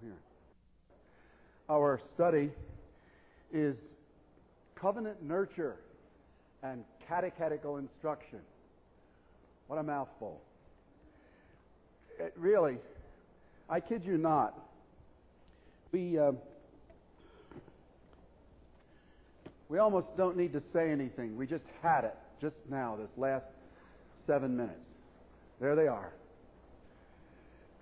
[0.00, 0.20] coherent.
[1.68, 2.50] Our study
[3.52, 3.76] is
[4.74, 5.76] covenant nurture
[6.62, 8.40] and catechetical instruction.
[9.66, 10.40] What a mouthful.
[12.18, 12.78] It really,
[13.68, 14.58] I kid you not.
[15.92, 16.32] We, uh,
[19.68, 21.36] we almost don't need to say anything.
[21.36, 23.44] We just had it just now, this last
[24.26, 24.80] seven minutes.
[25.60, 26.12] There they are.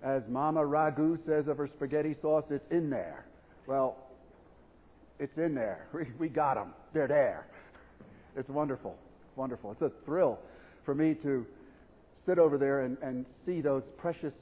[0.03, 3.25] As Mama Ragu says of her spaghetti sauce, it's in there.
[3.65, 3.97] Well,
[5.19, 5.87] it's in there.
[5.93, 6.73] We, we got them.
[6.93, 7.47] They're there.
[8.35, 8.95] It's wonderful.
[9.35, 9.71] Wonderful.
[9.71, 10.39] It's a thrill
[10.85, 11.45] for me to
[12.25, 14.33] sit over there and, and see those precious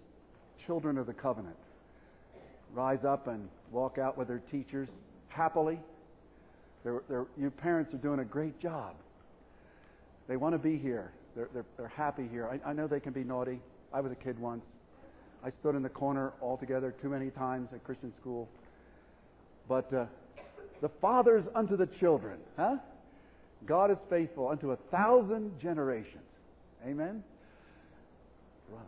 [0.65, 1.55] children of the covenant
[2.73, 4.89] rise up and walk out with their teachers
[5.29, 5.79] happily.
[6.83, 8.95] They're, they're, parents are doing a great job.
[10.27, 11.11] They want to be here.
[11.35, 12.47] They're, they're, they're happy here.
[12.47, 13.59] I, I know they can be naughty.
[13.93, 14.63] I was a kid once.
[15.45, 18.49] I stood in the corner altogether too many times at Christian school.
[19.69, 20.05] But uh,
[20.81, 22.77] the fathers unto the children, huh?
[23.67, 26.23] God is faithful unto a thousand generations.
[26.83, 27.23] Amen?
[28.69, 28.85] Brother.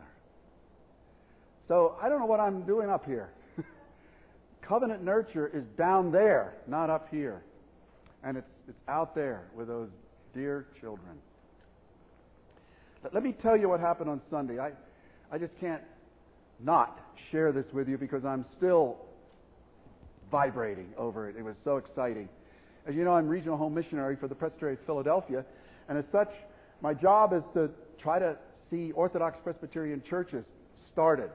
[1.68, 3.30] So I don't know what I'm doing up here.
[4.62, 7.40] Covenant nurture is down there, not up here.
[8.24, 9.90] And it's, it's out there with those
[10.34, 11.18] dear children.
[13.12, 14.58] Let me tell you what happened on Sunday.
[14.58, 14.72] I,
[15.30, 15.82] I just can't
[16.60, 18.96] not share this with you because I'm still
[20.30, 21.36] vibrating over it.
[21.36, 22.28] It was so exciting.
[22.86, 25.44] As you know, I'm regional home missionary for the Presbytery of Philadelphia,
[25.88, 26.30] and as such,
[26.80, 27.70] my job is to
[28.00, 28.36] try to
[28.70, 30.44] see Orthodox Presbyterian churches
[30.92, 31.30] started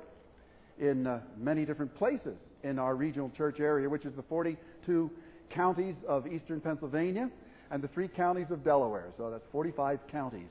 [0.80, 5.12] in uh, many different places in our regional church area, which is the 42
[5.50, 7.30] counties of eastern Pennsylvania
[7.72, 9.12] and the three counties of Delaware.
[9.18, 10.50] So that's 45 counties.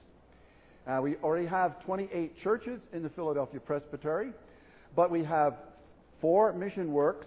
[0.87, 4.33] Uh, we already have 28 churches in the Philadelphia Presbytery,
[4.95, 5.55] but we have
[6.21, 7.27] four mission works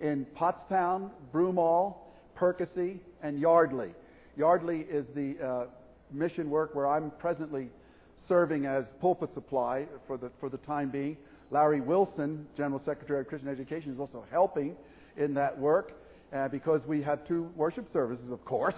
[0.00, 1.96] in Pottstown, Broomall,
[2.34, 3.94] Percy, and Yardley.
[4.36, 5.64] Yardley is the uh,
[6.10, 7.68] mission work where I'm presently
[8.28, 11.16] serving as pulpit supply for the, for the time being.
[11.50, 14.76] Larry Wilson, General Secretary of Christian Education, is also helping
[15.16, 15.92] in that work
[16.32, 18.74] uh, because we have two worship services, of course,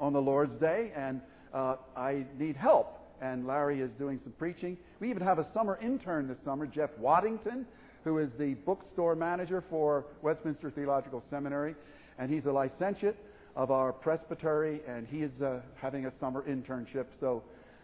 [0.00, 1.20] on the Lord's Day, and
[1.52, 3.03] uh, I need help.
[3.20, 4.76] And Larry is doing some preaching.
[5.00, 7.66] We even have a summer intern this summer, Jeff Waddington,
[8.04, 11.74] who is the bookstore manager for Westminster Theological Seminary,
[12.18, 13.16] and he's a licentiate
[13.56, 17.06] of our presbytery, and he is uh, having a summer internship.
[17.20, 17.42] So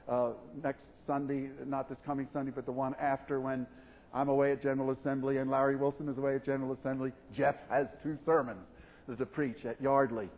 [0.09, 0.31] uh,
[0.63, 3.67] next Sunday, not this coming Sunday, but the one after, when
[4.13, 7.87] I'm away at General Assembly and Larry Wilson is away at General Assembly, Jeff has
[8.03, 8.61] two sermons
[9.17, 10.29] to preach at Yardley.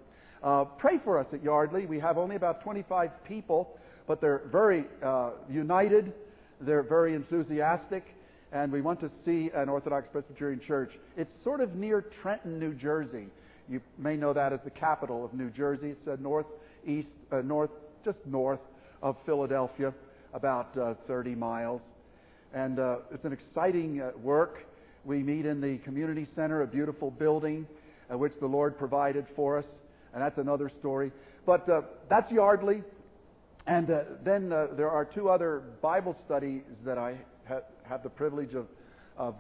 [0.43, 1.87] Uh, pray for us at Yardley.
[1.87, 6.13] We have only about 25 people, but they're very uh, united.
[6.61, 8.05] They're very enthusiastic
[8.53, 10.93] and we want to see an Orthodox Presbyterian church.
[11.17, 13.27] It's sort of near Trenton, New Jersey.
[13.69, 15.91] You may know that as the capital of New Jersey.
[15.91, 17.71] It's uh, northeast, uh, north,
[18.05, 18.61] just north
[19.03, 19.95] of Philadelphia,
[20.35, 21.81] about uh, 30 miles.
[22.53, 24.67] And uh, it's an exciting uh, work.
[25.07, 27.67] We meet in the community center, a beautiful building,
[28.13, 29.65] uh, which the Lord provided for us.
[30.13, 31.11] And that's another story.
[31.47, 31.67] But
[32.11, 32.83] that's Yardley.
[33.67, 33.87] And
[34.25, 38.67] then there are two other Bible studies that I ha- have the privilege of,
[39.17, 39.35] of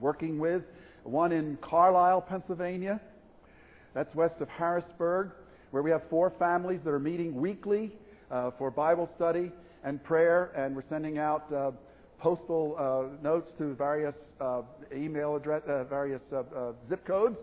[0.00, 0.62] working with.
[1.04, 3.00] One in Carlisle, Pennsylvania.
[3.94, 5.32] That's west of Harrisburg,
[5.70, 7.92] where we have four families that are meeting weekly
[8.30, 9.52] uh, for Bible study
[9.84, 11.72] and prayer, and we're sending out uh,
[12.18, 14.62] postal uh, notes to various uh,
[14.94, 17.36] email address, uh, various uh, zip codes,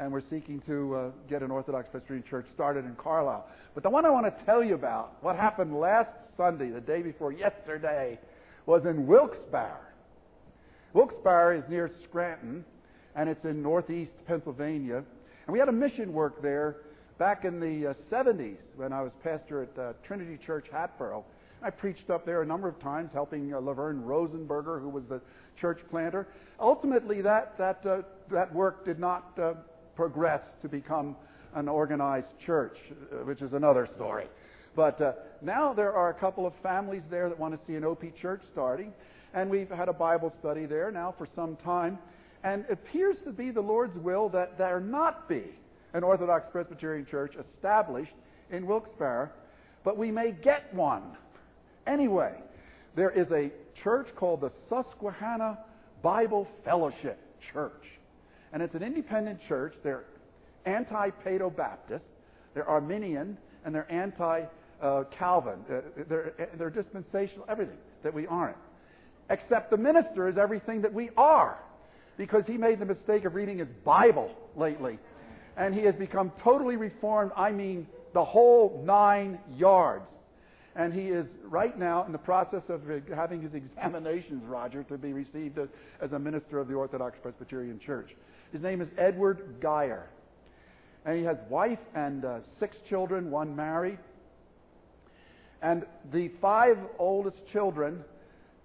[0.00, 3.46] and we're seeking to get an Orthodox Presbyterian church started in Carlisle.
[3.74, 7.02] But the one I want to tell you about, what happened last Sunday, the day
[7.02, 8.18] before yesterday,
[8.64, 9.78] was in Wilkes-Barre.
[10.94, 12.64] Wilkes-Barre is near Scranton,
[13.14, 14.96] and it's in northeast Pennsylvania.
[14.96, 16.76] And we had a mission work there
[17.18, 21.24] back in the uh, 70s when I was pastor at uh, Trinity Church, Hatboro.
[21.62, 25.20] I preached up there a number of times, helping uh, Laverne Rosenberger, who was the
[25.60, 26.26] church planter.
[26.58, 28.00] Ultimately, that that uh,
[28.30, 29.52] that work did not uh,
[29.96, 31.16] progress to become
[31.54, 34.26] an organized church, uh, which is another story.
[34.76, 37.84] But uh, now there are a couple of families there that want to see an
[37.84, 38.92] OP church starting,
[39.34, 41.98] and we've had a Bible study there now for some time.
[42.42, 45.44] And it appears to be the Lord's will that there not be
[45.92, 48.12] an Orthodox Presbyterian church established
[48.50, 49.30] in Wilkes-Barre,
[49.84, 51.02] but we may get one.
[51.86, 52.32] Anyway,
[52.94, 53.50] there is a
[53.82, 55.58] church called the Susquehanna
[56.02, 57.18] Bible Fellowship
[57.52, 57.99] Church.
[58.52, 59.74] And it's an independent church.
[59.82, 60.04] They're
[60.66, 62.04] anti Paedo Baptist,
[62.54, 64.44] they're Arminian, and they're anti
[64.82, 65.60] uh, Calvin.
[65.70, 68.56] Uh, they're, they're dispensational, everything that we aren't.
[69.28, 71.58] Except the minister is everything that we are.
[72.20, 74.98] because he made the mistake of reading his Bible lately.
[75.56, 77.32] And he has become totally reformed.
[77.34, 80.06] I mean, the whole nine yards.
[80.76, 82.82] And he is right now in the process of
[83.14, 85.58] having his examinations, Roger, to be received
[86.00, 88.14] as a minister of the Orthodox Presbyterian Church.
[88.52, 90.08] His name is Edward Geyer.
[91.04, 93.98] And he has wife and uh, six children, one married.
[95.62, 98.04] And the five oldest children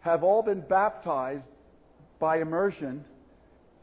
[0.02, 1.46] have all been baptized
[2.20, 3.04] by immersion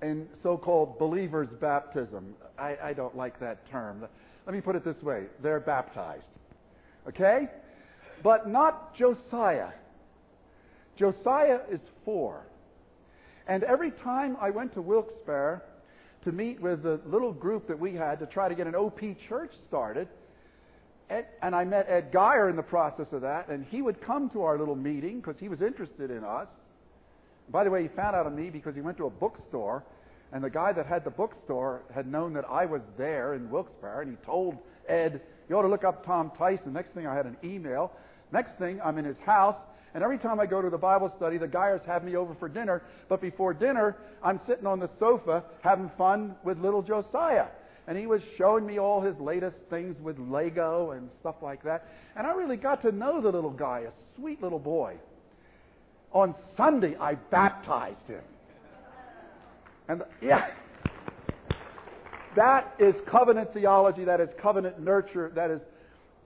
[0.02, 2.34] in so called believer's baptism.
[2.58, 4.04] I, I, don't like that term.
[4.46, 6.26] Let me put it this way they're baptized.
[7.08, 7.48] Okay?
[8.22, 9.70] But not Josiah.
[10.96, 12.46] Josiah is four.
[13.46, 15.62] And every time I went to Wilkes-Barre
[16.22, 19.00] to meet with the little group that we had to try to get an OP
[19.28, 20.08] church started,
[21.10, 24.30] Ed, and I met Ed Geyer in the process of that, and he would come
[24.30, 26.48] to our little meeting because he was interested in us.
[27.50, 29.82] By the way, he found out of me because he went to a bookstore,
[30.32, 34.02] and the guy that had the bookstore had known that I was there in Wilkes-Barre,
[34.02, 34.56] and he told
[34.88, 37.92] Ed, "You ought to look up Tom Tyson." Next thing, I had an email.
[38.30, 39.60] Next thing, I'm in his house,
[39.94, 42.48] and every time I go to the Bible study, the guys have me over for
[42.48, 42.82] dinner.
[43.08, 47.46] But before dinner, I'm sitting on the sofa having fun with little Josiah
[47.86, 51.86] and he was showing me all his latest things with Lego and stuff like that.
[52.16, 54.96] And I really got to know the little guy, a sweet little boy.
[56.12, 58.22] On Sunday, I baptized him.
[59.88, 60.50] And yeah,
[62.36, 65.60] that is covenant theology, that is covenant nurture, that is,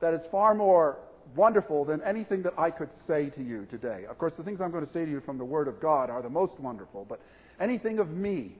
[0.01, 0.99] that is far more
[1.35, 4.05] wonderful than anything that I could say to you today.
[4.09, 6.11] Of course, the things I'm going to say to you from the Word of God
[6.11, 7.21] are the most wonderful, but
[7.61, 8.53] anything of me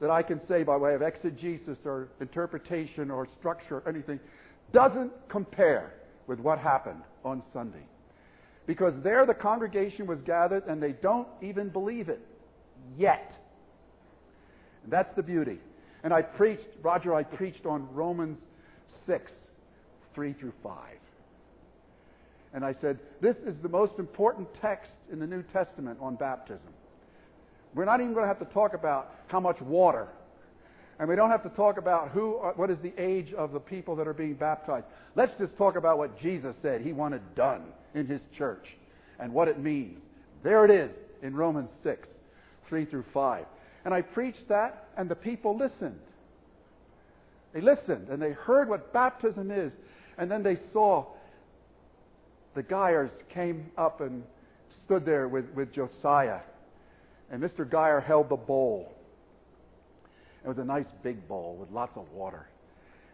[0.00, 4.18] that I can say by way of exegesis or interpretation or structure or anything
[4.72, 5.92] doesn't compare
[6.26, 7.84] with what happened on Sunday.
[8.66, 12.20] Because there the congregation was gathered and they don't even believe it
[12.96, 13.34] yet.
[14.84, 15.58] And that's the beauty.
[16.02, 18.38] And I preached, Roger, I preached on Romans
[19.06, 19.30] 6,
[20.14, 20.74] 3 through 5.
[22.52, 26.72] And I said, this is the most important text in the New Testament on baptism.
[27.74, 30.08] We're not even going to have to talk about how much water.
[30.98, 33.96] And we don't have to talk about who, what is the age of the people
[33.96, 34.86] that are being baptized.
[35.14, 37.62] Let's just talk about what Jesus said he wanted done
[37.94, 38.66] in his church
[39.18, 40.00] and what it means.
[40.42, 40.90] There it is
[41.22, 42.08] in Romans 6,
[42.68, 43.44] 3 through 5.
[43.84, 46.00] And I preached that, and the people listened.
[47.54, 49.72] They listened, and they heard what baptism is.
[50.18, 51.06] And then they saw
[52.54, 54.22] the Geyers came up and
[54.84, 56.40] stood there with, with Josiah
[57.30, 57.68] and Mr.
[57.68, 58.92] Geyer held the bowl.
[60.44, 62.46] It was a nice big bowl with lots of water.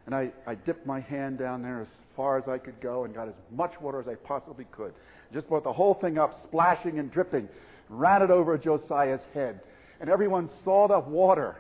[0.07, 3.15] And I, I dipped my hand down there as far as I could go and
[3.15, 4.95] got as much water as I possibly could.
[5.35, 7.49] Just brought the whole thing up, splashing and dripping,
[7.89, 9.61] ran it over Josiah's head.
[10.01, 11.57] And everyone saw the water.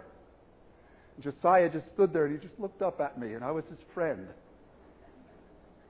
[1.17, 3.65] And Josiah just stood there and he just looked up at me, and I was
[3.69, 4.29] his friend.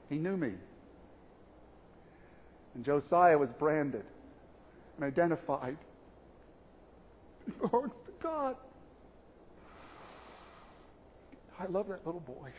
[0.09, 0.53] He knew me.
[2.77, 4.05] And Josiah was branded
[4.95, 5.77] and identified
[7.59, 8.55] belongs to God.
[11.59, 12.49] I love that little boy.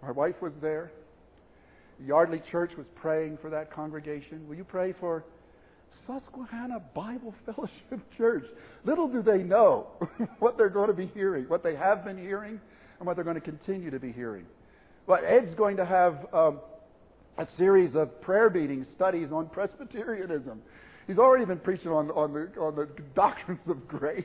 [0.00, 0.92] My wife was there.
[2.06, 4.46] Yardley Church was praying for that congregation.
[4.46, 5.24] Will you pray for
[6.06, 8.46] Susquehanna Bible Fellowship Church?
[8.84, 9.88] Little do they know
[10.38, 12.60] what they're going to be hearing, what they have been hearing,
[13.00, 14.46] and what they're going to continue to be hearing.
[15.08, 16.60] Well, Ed's going to have um,
[17.38, 20.60] a series of prayer meeting studies on Presbyterianism.
[21.06, 24.24] He's already been preaching on, on, the, on the doctrines of grace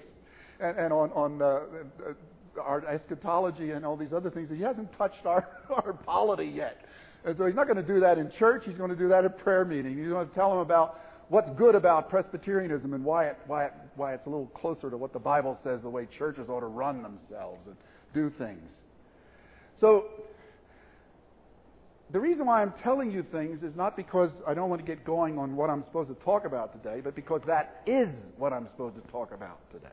[0.60, 4.50] and, and on, on uh, uh, our eschatology and all these other things.
[4.50, 6.86] He hasn't touched our, our polity yet.
[7.24, 8.64] And so he's not going to do that in church.
[8.66, 9.98] He's going to do that at prayer meeting.
[9.98, 13.74] He's going to tell them about what's good about Presbyterianism and why, it, why, it,
[13.96, 16.66] why it's a little closer to what the Bible says, the way churches ought to
[16.66, 17.76] run themselves and
[18.14, 18.70] do things.
[19.80, 20.06] So
[22.12, 25.04] the reason why I'm telling you things is not because I don't want to get
[25.04, 28.68] going on what I'm supposed to talk about today, but because that is what I'm
[28.68, 29.88] supposed to talk about today.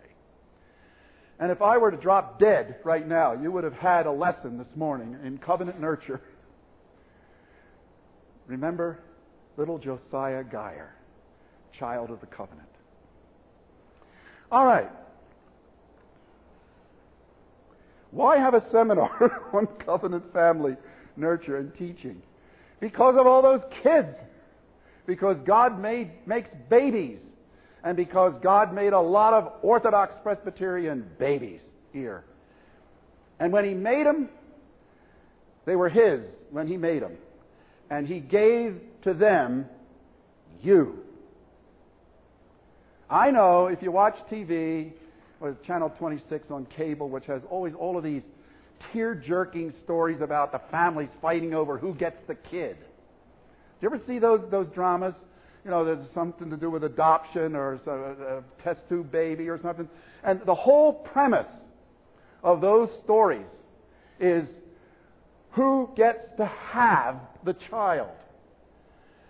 [1.38, 4.59] And if I were to drop dead right now, you would have had a lesson
[4.59, 6.21] this morning in covenant nurture.
[8.47, 8.99] Remember
[9.57, 10.95] little Josiah Geyer,
[11.73, 12.69] child of the covenant.
[14.52, 14.90] All right.
[18.11, 20.76] Why have a seminar on covenant family?
[21.17, 22.23] Nurture, and teaching.
[22.81, 24.17] Because of all those kids.
[25.07, 27.19] Because God made, makes babies.
[27.83, 31.61] And because God made a lot of Orthodox Presbyterian babies
[31.93, 32.25] here.
[33.38, 34.29] And when He made them,
[35.64, 37.17] they were His when He made them.
[37.90, 39.67] And He gave to them
[40.62, 40.99] you.
[43.09, 44.93] I know if you watch TV,
[45.40, 48.23] was Channel 26 on cable, which has always all of these
[48.92, 52.76] tear-jerking stories about the families fighting over who gets the kid.
[52.78, 55.14] Do you ever see those those dramas?
[55.64, 59.12] You know, there's something to do with adoption or a, a uh, uh, test tube
[59.12, 59.88] baby or something.
[60.25, 61.50] And the whole premise
[62.42, 63.46] of those stories
[64.18, 64.49] is
[65.50, 68.10] who gets to have the child.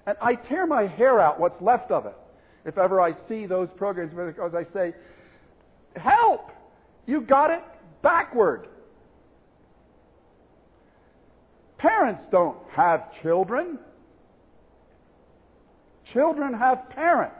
[0.06, 2.16] And I tear my hair out what's left of it
[2.64, 4.94] if ever I see those programs because I say,
[5.96, 6.50] help!
[7.06, 7.62] You got it
[8.02, 8.68] backward.
[11.80, 13.78] Parents don't have children.
[16.12, 17.36] Children have parents.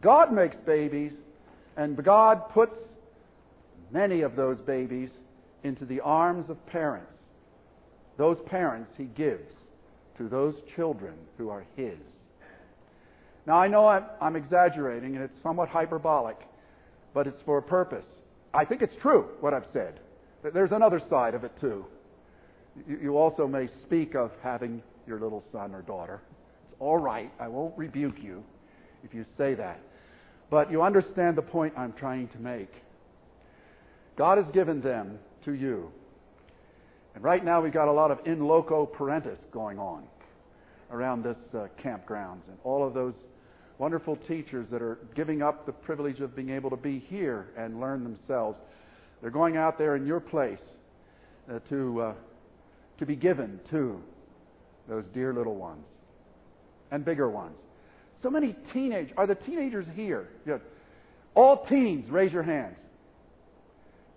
[0.00, 1.12] God makes babies,
[1.76, 2.78] and God puts
[3.90, 5.10] many of those babies
[5.64, 7.12] into the arms of parents.
[8.16, 9.52] Those parents He gives
[10.16, 11.98] to those children who are His.
[13.44, 16.38] Now, I know I'm, I'm, exaggerating and it's somewhat hyperbolic,
[17.12, 18.06] but it's for a purpose.
[18.54, 20.00] I think it's true, what I've said.
[20.42, 21.84] There's another side of it, too.
[22.88, 26.20] You, also may speak of having your little son or daughter.
[26.64, 27.30] It's all right.
[27.40, 28.44] I won't rebuke you
[29.04, 29.80] if you say that.
[30.50, 32.72] But you understand the point I'm trying to make.
[34.16, 35.90] God has given them to you.
[37.14, 40.04] And right now we've got a lot of in loco parentis going on
[40.90, 43.14] around this uh, campgrounds and all of those
[43.78, 47.80] wonderful teachers that are giving up the privilege of being able to be here and
[47.80, 48.58] learn themselves.
[49.22, 50.60] They're going out there in your place
[51.50, 52.14] uh, to, uh,
[53.00, 54.00] to be given to
[54.88, 55.86] those dear little ones
[56.92, 57.58] and bigger ones.
[58.22, 60.28] So many teenage are the teenagers here?
[60.46, 60.58] Yeah.
[61.34, 62.76] All teens, raise your hands.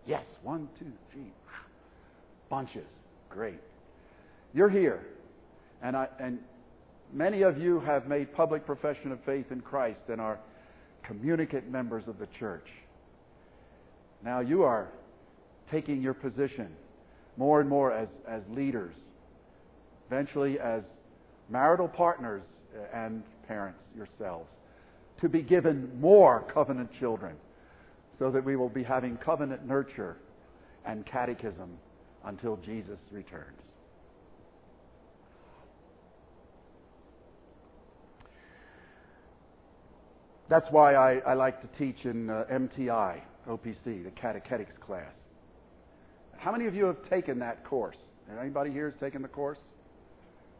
[0.05, 1.31] Yes, one, two, three,
[2.49, 2.89] bunches.
[3.29, 3.59] Great.
[4.53, 5.03] You're here,
[5.81, 6.39] and I and
[7.13, 10.39] Many of you have made public profession of faith in Christ and are
[11.03, 12.67] communicant members of the church.
[14.23, 14.87] Now you are
[15.69, 16.75] taking your position
[17.37, 18.95] more and more as, as leaders,
[20.07, 20.83] eventually as
[21.49, 22.43] marital partners
[22.93, 24.49] and parents yourselves,
[25.19, 27.35] to be given more covenant children
[28.19, 30.17] so that we will be having covenant nurture
[30.85, 31.77] and catechism
[32.25, 33.61] until Jesus returns.
[40.49, 45.15] That's why I, I like to teach in uh, MTI, OPC, the catechetics class.
[46.43, 47.95] How many of you have taken that course?
[48.38, 49.59] Anybody here has taken the course?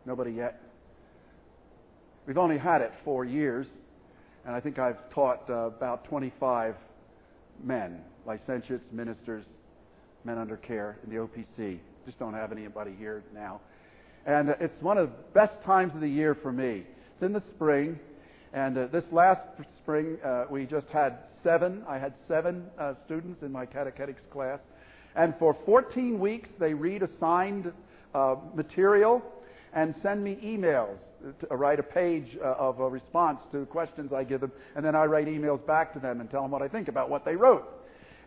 [0.06, 0.62] Nobody yet?
[2.26, 3.68] We've only had it four years,
[4.46, 6.76] and I think I've taught uh, about 25
[7.62, 9.44] men, licentiates, ministers,
[10.24, 11.80] men under care in the OPC.
[12.06, 13.60] Just don't have anybody here now.
[14.26, 16.86] And uh, it's one of the best times of the year for me.
[17.16, 18.00] It's in the spring.
[18.54, 19.42] And uh, this last
[19.80, 21.84] spring, uh, we just had seven.
[21.90, 24.62] I had seven uh, students in my catechetics class.
[25.16, 27.72] And for 14 weeks, they read assigned
[28.14, 29.22] uh, material
[29.74, 30.98] and send me emails,
[31.40, 34.52] to, uh, write a page uh, of a response to questions I give them.
[34.76, 37.10] And then I write emails back to them and tell them what I think about
[37.10, 37.68] what they wrote.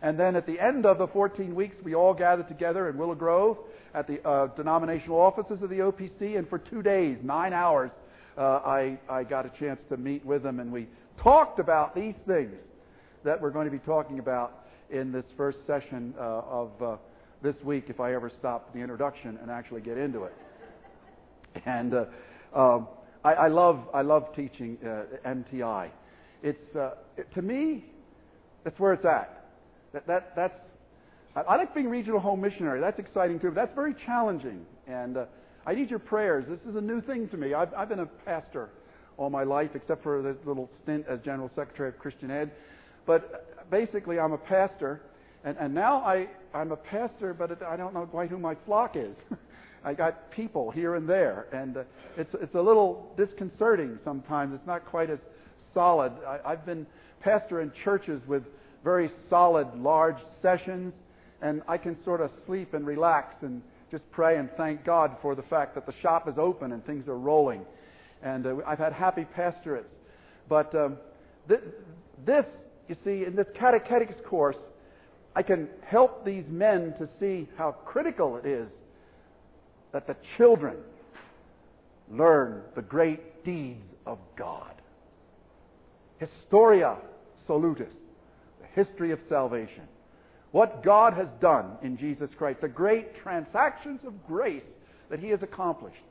[0.01, 3.15] And then at the end of the 14 weeks, we all gathered together in Willow
[3.15, 3.57] Grove
[3.93, 7.89] at the uh, denominational offices of the OPC, and for two days, nine hours,
[8.37, 12.13] uh, I, I got a chance to meet with them, and we talked about these
[12.27, 12.55] things
[13.23, 16.97] that we're going to be talking about in this first session uh, of uh,
[17.41, 20.33] this week, if I ever stop the introduction and actually get into it.
[21.65, 22.05] And uh,
[22.53, 22.87] um,
[23.23, 25.89] I, I love I love teaching uh, MTI.
[26.43, 27.83] It's uh, it, to me,
[28.63, 29.45] that's where it's at.
[29.93, 30.59] That, that that's
[31.35, 32.79] I, I like being regional home missionary.
[32.79, 33.47] That's exciting too.
[33.47, 34.65] But that's very challenging.
[34.87, 35.25] And uh,
[35.65, 36.45] I need your prayers.
[36.47, 37.53] This is a new thing to me.
[37.53, 38.69] I've, I've been a pastor
[39.17, 42.51] all my life, except for this little stint as General Secretary of Christian Ed.
[43.07, 45.01] But basically, I'm a pastor.
[45.43, 48.95] And, and now I, I'm a pastor, but I don't know quite who my flock
[48.95, 49.15] is.
[49.83, 51.47] I got people here and there.
[51.51, 51.83] And uh,
[52.17, 54.53] it's, it's a little disconcerting sometimes.
[54.53, 55.19] It's not quite as
[55.73, 56.11] solid.
[56.27, 56.85] I, I've been
[57.21, 58.43] pastor in churches with
[58.83, 60.93] very solid, large sessions,
[61.41, 65.35] and I can sort of sleep and relax and just pray and thank God for
[65.35, 67.65] the fact that the shop is open and things are rolling.
[68.21, 69.93] And uh, I've had happy pastorates.
[70.49, 70.97] But um,
[71.47, 71.61] th-
[72.25, 72.45] this,
[72.87, 74.57] you see, in this catechetics course,
[75.35, 78.69] I can help these men to see how critical it is
[79.91, 80.77] that the children
[82.09, 84.73] learn the great deeds of God.
[86.17, 86.97] Historia
[87.45, 87.93] Salutis,
[88.61, 89.83] the history of salvation
[90.51, 94.63] what God has done in Jesus Christ, the great transactions of grace
[95.09, 96.01] that He has accomplished.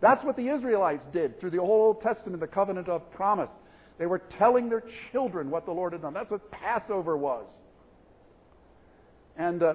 [0.00, 3.48] That's what the Israelites did through the Old Testament, the covenant of promise.
[3.98, 6.12] They were telling their children what the Lord had done.
[6.12, 7.50] That's what Passover was.
[9.36, 9.74] And uh,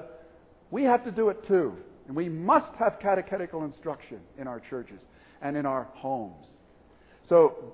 [0.69, 1.75] we have to do it too.
[2.07, 5.01] And we must have catechetical instruction in our churches
[5.41, 6.47] and in our homes.
[7.29, 7.73] So,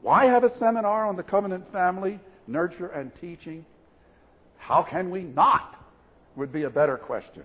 [0.00, 3.66] why have a seminar on the covenant family, nurture and teaching?
[4.58, 5.74] How can we not?
[6.36, 7.42] Would be a better question.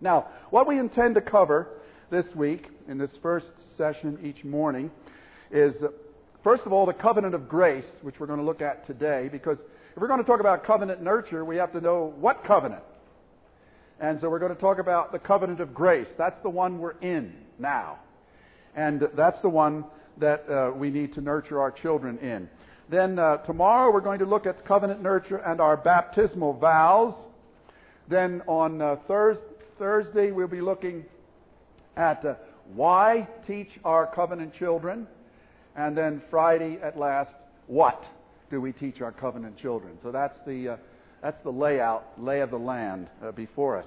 [0.00, 1.68] Now, what we intend to cover
[2.10, 4.90] this week in this first session each morning
[5.50, 5.74] is,
[6.42, 9.58] first of all, the covenant of grace, which we're going to look at today, because
[9.94, 12.82] if we're going to talk about covenant nurture, we have to know what covenant.
[14.00, 16.06] And so we're going to talk about the covenant of grace.
[16.16, 17.98] That's the one we're in now.
[18.76, 19.84] And that's the one
[20.18, 22.48] that uh, we need to nurture our children in.
[22.88, 27.14] Then uh, tomorrow we're going to look at covenant nurture and our baptismal vows.
[28.08, 29.36] Then on uh, Thurs-
[29.78, 31.04] Thursday we'll be looking
[31.96, 32.34] at uh,
[32.74, 35.06] why teach our covenant children.
[35.78, 37.30] And then Friday at last,
[37.68, 38.04] what
[38.50, 39.96] do we teach our covenant children?
[40.02, 40.76] So that's the, uh,
[41.22, 43.86] that's the layout, lay of the land uh, before us.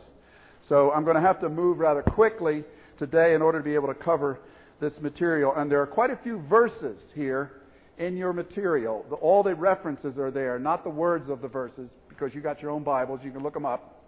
[0.69, 2.63] So I'm going to have to move rather quickly
[2.97, 4.39] today in order to be able to cover
[4.79, 5.53] this material.
[5.53, 7.51] And there are quite a few verses here
[7.97, 9.05] in your material.
[9.09, 12.61] The, all the references are there, not the words of the verses, because you got
[12.61, 13.19] your own Bibles.
[13.21, 14.05] You can look them up.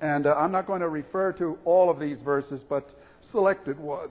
[0.00, 2.90] And uh, I'm not going to refer to all of these verses, but
[3.30, 4.10] selected ones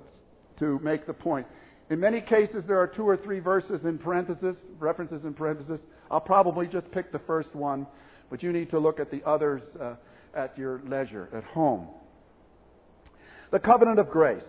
[0.59, 1.45] to make the point.
[1.91, 5.81] In many cases, there are two or three verses in parentheses, references in parentheses.
[6.09, 7.85] I'll probably just pick the first one,
[8.29, 9.95] but you need to look at the others uh,
[10.33, 11.89] at your leisure at home.
[13.51, 14.45] The covenant of grace.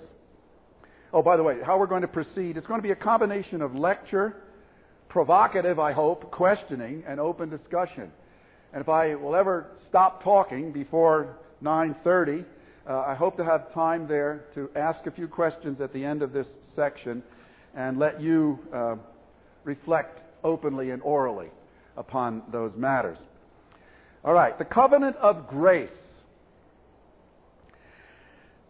[1.12, 3.60] Oh, by the way, how we're going to proceed, it's going to be a combination
[3.60, 4.36] of lecture,
[5.08, 8.12] provocative, I hope, questioning, and open discussion.
[8.72, 12.44] And if I will ever stop talking before 9:30,
[12.88, 16.22] uh, I hope to have time there to ask a few questions at the end
[16.22, 16.46] of this
[16.76, 17.24] section
[17.74, 18.96] and let you uh,
[19.64, 21.48] reflect openly and orally
[21.96, 23.18] upon those matters.
[24.24, 25.90] All right, the covenant of grace.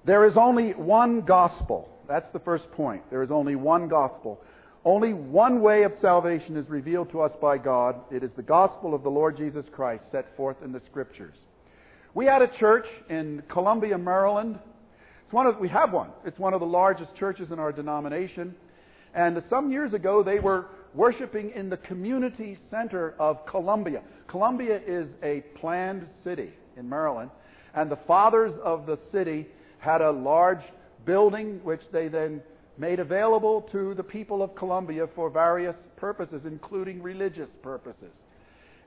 [0.05, 1.88] There is only one gospel.
[2.09, 3.09] That's the first point.
[3.11, 4.40] There is only one gospel.
[4.85, 7.96] Only one way of salvation is revealed to us by God.
[8.11, 11.37] It is the gospel of the Lord Jesus Christ set forth in the Scriptures.
[12.14, 14.59] We had a church in Columbia, Maryland.
[15.24, 16.11] It's one of, we have one.
[16.24, 18.57] It's one of the largest churches in our denomination.
[19.14, 24.03] And some years ago, they were worshiping in the community center of Columbia.
[24.27, 27.31] Columbia is a planned city in Maryland.
[27.75, 29.46] And the fathers of the city
[29.79, 30.62] had a large
[31.05, 32.42] building which they then
[32.79, 38.12] made available to the people of Columbia for various purposes, including religious purposes.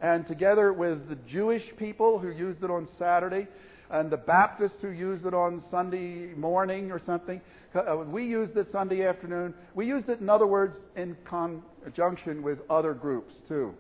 [0.02, 3.48] And together with the Jewish people who used it on Saturday,
[3.90, 7.42] and the Baptists who used it on Sunday morning or something,
[7.76, 9.54] uh, we used it Sunday afternoon.
[9.74, 13.74] We used it, in other words, in conjunction with other groups too.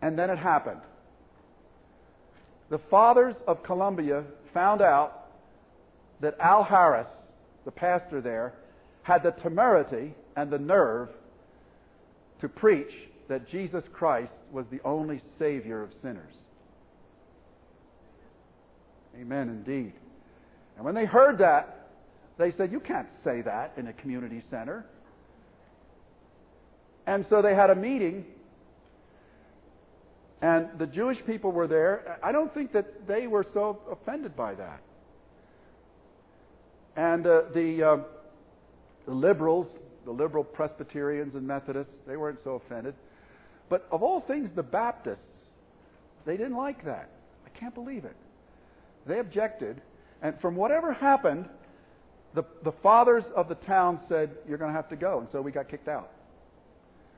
[0.00, 0.80] And then it happened.
[2.70, 5.26] The fathers of Columbia found out
[6.20, 7.08] that Al Harris,
[7.64, 8.54] the pastor there,
[9.02, 11.08] had the temerity and the nerve
[12.40, 12.92] to preach
[13.28, 16.34] that Jesus Christ was the only Savior of sinners.
[19.20, 19.92] Amen, indeed.
[20.76, 21.88] And when they heard that,
[22.38, 24.84] they said, You can't say that in a community center.
[27.06, 28.24] And so they had a meeting,
[30.40, 32.18] and the Jewish people were there.
[32.22, 34.80] I don't think that they were so offended by that.
[36.96, 37.96] And uh, the, uh,
[39.06, 39.66] the liberals,
[40.04, 42.94] the liberal Presbyterians and Methodists, they weren't so offended.
[43.68, 45.20] But of all things, the Baptists,
[46.24, 47.08] they didn't like that.
[47.46, 48.16] I can't believe it.
[49.06, 49.80] They objected.
[50.22, 51.48] And from whatever happened,
[52.34, 55.20] the, the fathers of the town said, You're going to have to go.
[55.20, 56.10] And so we got kicked out.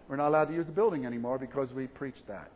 [0.08, 2.50] We're not allowed to use the building anymore because we preached that.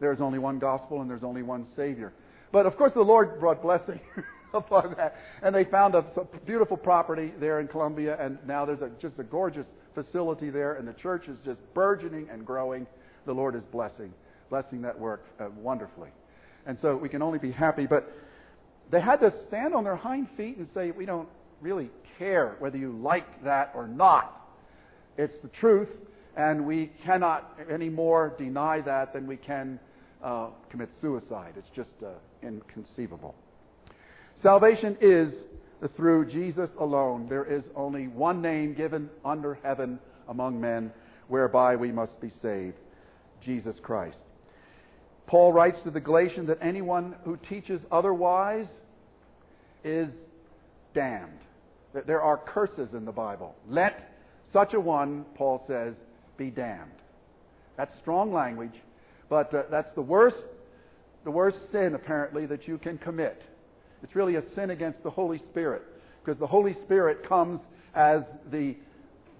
[0.00, 2.12] There's only one gospel and there's only one Savior.
[2.52, 4.00] But of course, the Lord brought blessing.
[4.54, 5.16] upon that.
[5.42, 6.04] And they found a
[6.46, 10.86] beautiful property there in Columbia, and now there's a, just a gorgeous facility there, and
[10.86, 12.86] the church is just burgeoning and growing.
[13.26, 14.12] The Lord is blessing,
[14.50, 16.10] blessing that work uh, wonderfully.
[16.68, 17.86] And so we can only be happy.
[17.86, 18.12] But
[18.90, 21.28] they had to stand on their hind feet and say, We don't
[21.60, 24.34] really care whether you like that or not.
[25.16, 25.88] It's the truth,
[26.36, 29.80] and we cannot any more deny that than we can
[30.22, 31.54] uh, commit suicide.
[31.56, 32.10] It's just uh,
[32.42, 33.34] inconceivable.
[34.42, 35.32] Salvation is
[35.96, 37.28] through Jesus alone.
[37.28, 40.92] There is only one name given under heaven among men
[41.28, 42.76] whereby we must be saved
[43.42, 44.18] Jesus Christ.
[45.28, 48.66] Paul writes to the Galatians that anyone who teaches otherwise
[49.84, 50.10] is
[50.94, 51.38] damned.
[52.06, 53.54] There are curses in the Bible.
[53.68, 54.10] Let
[54.52, 55.94] such a one, Paul says,
[56.38, 56.90] be damned.
[57.76, 58.72] That's strong language,
[59.28, 60.42] but uh, that's the worst,
[61.24, 63.42] the worst sin apparently that you can commit.
[64.02, 65.82] It's really a sin against the Holy Spirit
[66.24, 67.60] because the Holy Spirit comes
[67.94, 68.76] as the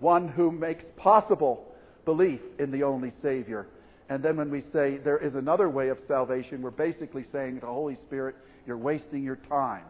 [0.01, 1.65] one who makes possible
[2.05, 3.67] belief in the only Savior.
[4.09, 7.61] And then when we say there is another way of salvation, we're basically saying to
[7.61, 9.85] the Holy Spirit, you're wasting your time.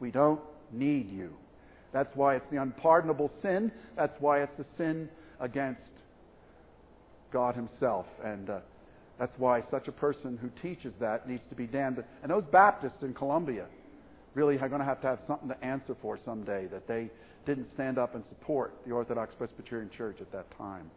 [0.00, 0.40] We don't
[0.72, 1.34] need you.
[1.92, 3.72] That's why it's the unpardonable sin.
[3.96, 5.08] That's why it's the sin
[5.40, 5.82] against
[7.30, 8.06] God Himself.
[8.24, 8.60] And uh,
[9.18, 12.02] that's why such a person who teaches that needs to be damned.
[12.22, 13.66] And those Baptists in Columbia
[14.34, 17.10] really are going to have to have something to answer for someday that they
[17.46, 20.90] didn't stand up and support the Orthodox Presbyterian Church at that time.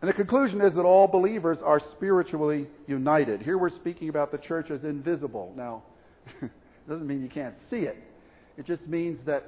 [0.00, 3.40] And the conclusion is that all believers are spiritually united.
[3.42, 5.54] Here we're speaking about the church as invisible.
[5.56, 5.82] Now,
[6.42, 6.50] it
[6.88, 7.96] doesn't mean you can't see it.
[8.58, 9.44] It just means that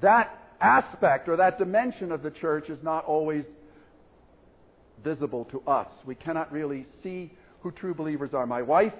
[0.00, 3.44] that aspect or that dimension of the church is not always
[5.04, 5.88] visible to us.
[6.04, 8.46] We cannot really see who true believers are.
[8.46, 8.94] My wife,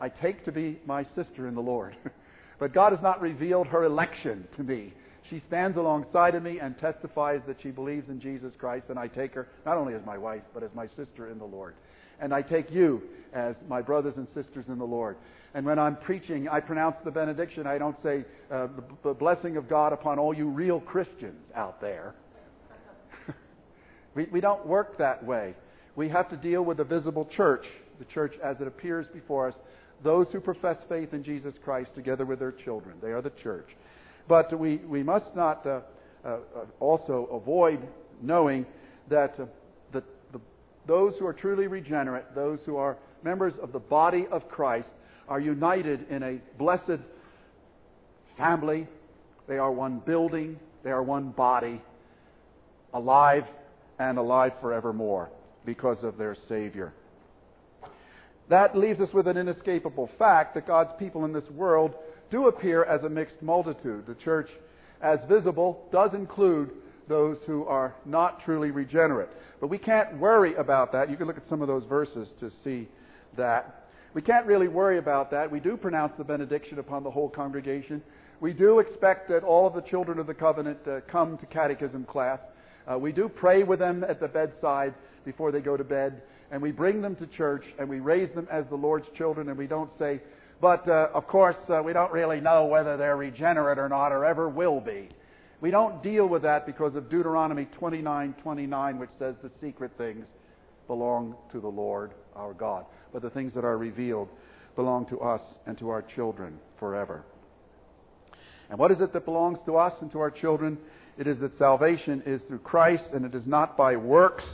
[0.00, 1.96] I take to be my sister in the Lord.
[2.58, 4.92] but God has not revealed her election to me.
[5.30, 9.08] She stands alongside of me and testifies that she believes in Jesus Christ, and I
[9.08, 11.74] take her not only as my wife, but as my sister in the Lord.
[12.20, 15.16] And I take you as my brothers and sisters in the Lord.
[15.54, 17.66] And when I'm preaching, I pronounce the benediction.
[17.66, 21.80] I don't say, uh, the, the blessing of God upon all you real Christians out
[21.80, 22.14] there.
[24.14, 25.54] we, we don't work that way.
[25.96, 27.64] We have to deal with the visible church,
[27.98, 29.54] the church as it appears before us,
[30.02, 32.96] those who profess faith in Jesus Christ together with their children.
[33.00, 33.68] They are the church.
[34.26, 35.80] But we, we must not uh,
[36.24, 36.38] uh,
[36.80, 37.80] also avoid
[38.22, 38.66] knowing
[39.08, 39.46] that uh,
[39.92, 40.40] the, the,
[40.86, 44.88] those who are truly regenerate, those who are members of the body of Christ,
[45.28, 47.00] are united in a blessed
[48.36, 48.86] family.
[49.46, 51.80] They are one building, they are one body,
[52.92, 53.44] alive
[53.98, 55.30] and alive forevermore
[55.64, 56.92] because of their Savior.
[58.48, 61.94] That leaves us with an inescapable fact that God's people in this world
[62.34, 64.04] do appear as a mixed multitude.
[64.08, 64.50] The church,
[65.00, 66.72] as visible, does include
[67.06, 69.28] those who are not truly regenerate.
[69.60, 71.08] But we can't worry about that.
[71.08, 72.88] You can look at some of those verses to see
[73.36, 73.84] that.
[74.14, 75.48] We can't really worry about that.
[75.48, 78.02] We do pronounce the benediction upon the whole congregation.
[78.40, 82.04] We do expect that all of the children of the covenant uh, come to catechism
[82.04, 82.40] class.
[82.90, 84.92] Uh, we do pray with them at the bedside
[85.24, 86.20] before they go to bed.
[86.50, 89.56] And we bring them to church and we raise them as the Lord's children and
[89.56, 90.20] we don't say,
[90.60, 94.24] but uh, of course, uh, we don't really know whether they're regenerate or not, or
[94.24, 95.08] ever will be.
[95.60, 100.26] We don't deal with that because of Deuteronomy 29:29, which says the secret things
[100.86, 104.28] belong to the Lord our God, but the things that are revealed
[104.76, 107.24] belong to us and to our children forever.
[108.70, 110.78] And what is it that belongs to us and to our children?
[111.16, 114.44] It is that salvation is through Christ, and it is not by works.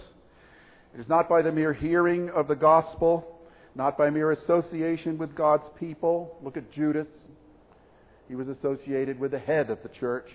[0.94, 3.39] It is not by the mere hearing of the gospel
[3.74, 6.36] not by mere association with God's people.
[6.42, 7.08] Look at Judas.
[8.28, 10.28] He was associated with the head of the church.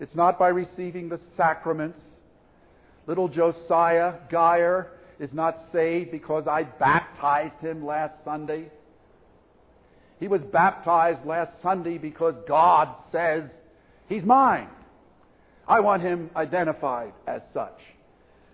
[0.00, 2.00] It's not by receiving the sacraments.
[3.06, 4.88] Little Josiah Geyer
[5.20, 8.70] is not saved because I baptized him last Sunday.
[10.20, 13.44] He was baptized last Sunday because God says
[14.08, 14.68] he's mine.
[15.66, 17.78] I want him identified as such.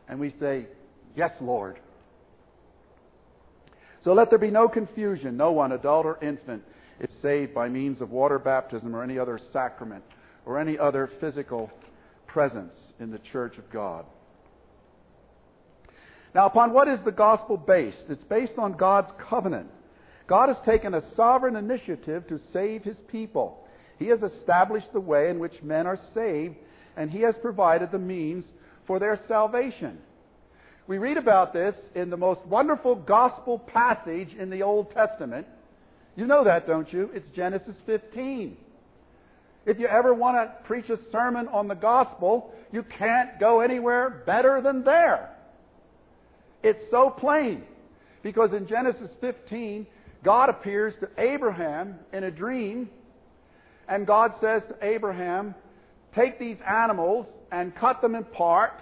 [0.09, 0.66] And we say,
[1.16, 1.79] Yes, Lord.
[4.02, 5.36] So let there be no confusion.
[5.36, 6.62] No one, adult or infant,
[7.00, 10.04] is saved by means of water baptism or any other sacrament
[10.46, 11.70] or any other physical
[12.26, 14.04] presence in the church of God.
[16.34, 18.04] Now, upon what is the gospel based?
[18.08, 19.68] It's based on God's covenant.
[20.26, 23.66] God has taken a sovereign initiative to save his people.
[23.98, 26.54] He has established the way in which men are saved,
[26.96, 28.44] and he has provided the means
[28.86, 29.98] for their salvation.
[30.90, 35.46] We read about this in the most wonderful gospel passage in the Old Testament.
[36.16, 37.11] You know that, don't you?
[37.14, 38.57] It's Genesis 15.
[39.66, 44.24] If you ever want to preach a sermon on the gospel, you can't go anywhere
[44.26, 45.31] better than there.
[46.64, 47.62] It's so plain.
[48.24, 49.87] Because in Genesis 15,
[50.24, 52.90] God appears to Abraham in a dream,
[53.88, 55.55] and God says to Abraham,
[56.16, 58.72] Take these animals and cut them in part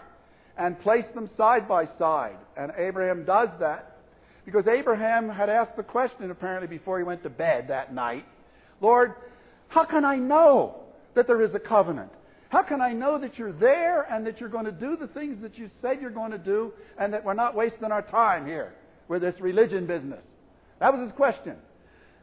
[0.58, 2.36] and place them side by side.
[2.56, 3.96] And Abraham does that
[4.44, 8.24] because Abraham had asked the question apparently before he went to bed that night
[8.80, 9.14] Lord,
[9.68, 10.76] how can I know
[11.14, 12.12] that there is a covenant?
[12.48, 15.42] How can I know that you're there and that you're going to do the things
[15.42, 18.72] that you said you're going to do and that we're not wasting our time here
[19.08, 20.24] with this religion business?
[20.80, 21.56] That was his question.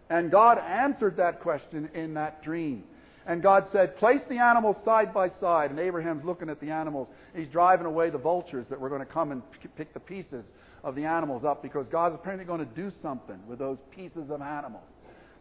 [0.09, 2.83] And God answered that question in that dream.
[3.27, 5.71] And God said, Place the animals side by side.
[5.71, 7.07] And Abraham's looking at the animals.
[7.35, 9.41] He's driving away the vultures that were going to come and
[9.75, 10.45] pick the pieces
[10.83, 14.41] of the animals up because God's apparently going to do something with those pieces of
[14.41, 14.83] animals.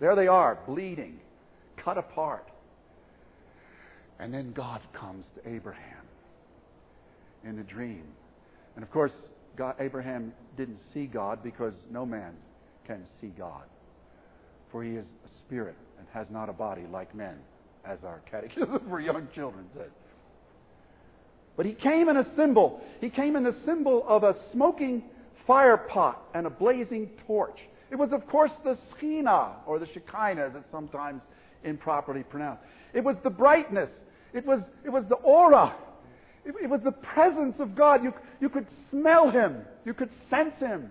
[0.01, 1.21] There they are, bleeding,
[1.77, 2.49] cut apart.
[4.19, 6.05] And then God comes to Abraham
[7.45, 8.05] in a dream.
[8.77, 9.13] And of course,
[9.57, 12.33] God, Abraham didn't see God because no man
[12.87, 13.65] can see God.
[14.73, 17.37] For he is a spirit and has not a body like men
[17.87, 19.91] as our catechism for young children says.
[21.57, 22.81] But he came in a symbol.
[23.01, 25.05] He came in the symbol of a smoking
[25.47, 27.59] fire pot and a blazing torch.
[27.91, 31.23] It was, of course, the Shekhinah, or the Shekinah, as it's sometimes
[31.63, 32.63] improperly pronounced.
[32.93, 33.91] It was the brightness.
[34.33, 35.75] It was, it was the aura.
[36.45, 38.03] It, it was the presence of God.
[38.03, 39.59] You, you could smell him.
[39.85, 40.91] You could sense him,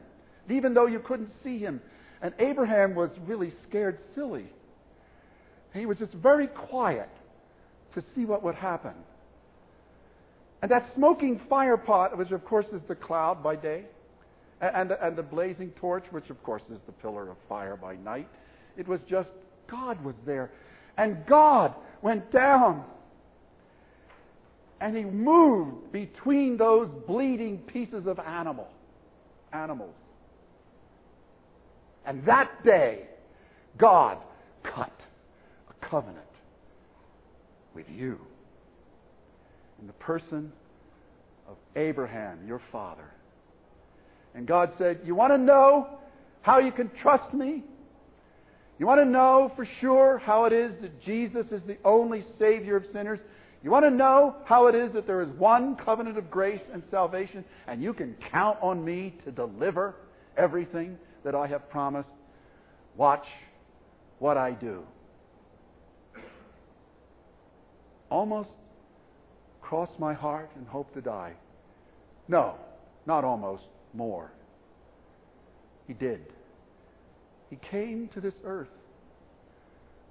[0.49, 1.81] even though you couldn't see him.
[2.21, 4.45] And Abraham was really scared silly.
[5.73, 7.09] He was just very quiet
[7.95, 8.93] to see what would happen.
[10.61, 13.83] And that smoking fire pot, which of course is the cloud by day,
[14.61, 18.29] and, and the blazing torch, which of course is the pillar of fire by night,
[18.77, 19.29] it was just
[19.67, 20.51] God was there.
[20.97, 22.83] And God went down
[24.79, 28.69] and he moved between those bleeding pieces of animal,
[29.51, 29.95] animals.
[32.05, 33.07] And that day,
[33.77, 34.17] God
[34.63, 34.91] cut
[35.93, 36.25] covenant
[37.75, 38.19] with you
[39.79, 40.51] in the person
[41.47, 43.11] of Abraham, your father.
[44.33, 45.99] And God said, You want to know
[46.41, 47.61] how you can trust me?
[48.79, 52.75] You want to know for sure how it is that Jesus is the only Savior
[52.75, 53.19] of sinners?
[53.63, 56.81] You want to know how it is that there is one covenant of grace and
[56.89, 59.93] salvation, and you can count on me to deliver
[60.37, 62.09] everything that I have promised?
[62.97, 63.27] Watch
[64.17, 64.83] what I do.
[68.09, 68.49] Almost
[69.61, 71.33] crossed my heart and hoped to die.
[72.27, 72.55] No,
[73.05, 73.63] not almost,
[73.93, 74.31] more.
[75.87, 76.21] He did.
[77.49, 78.69] He came to this earth.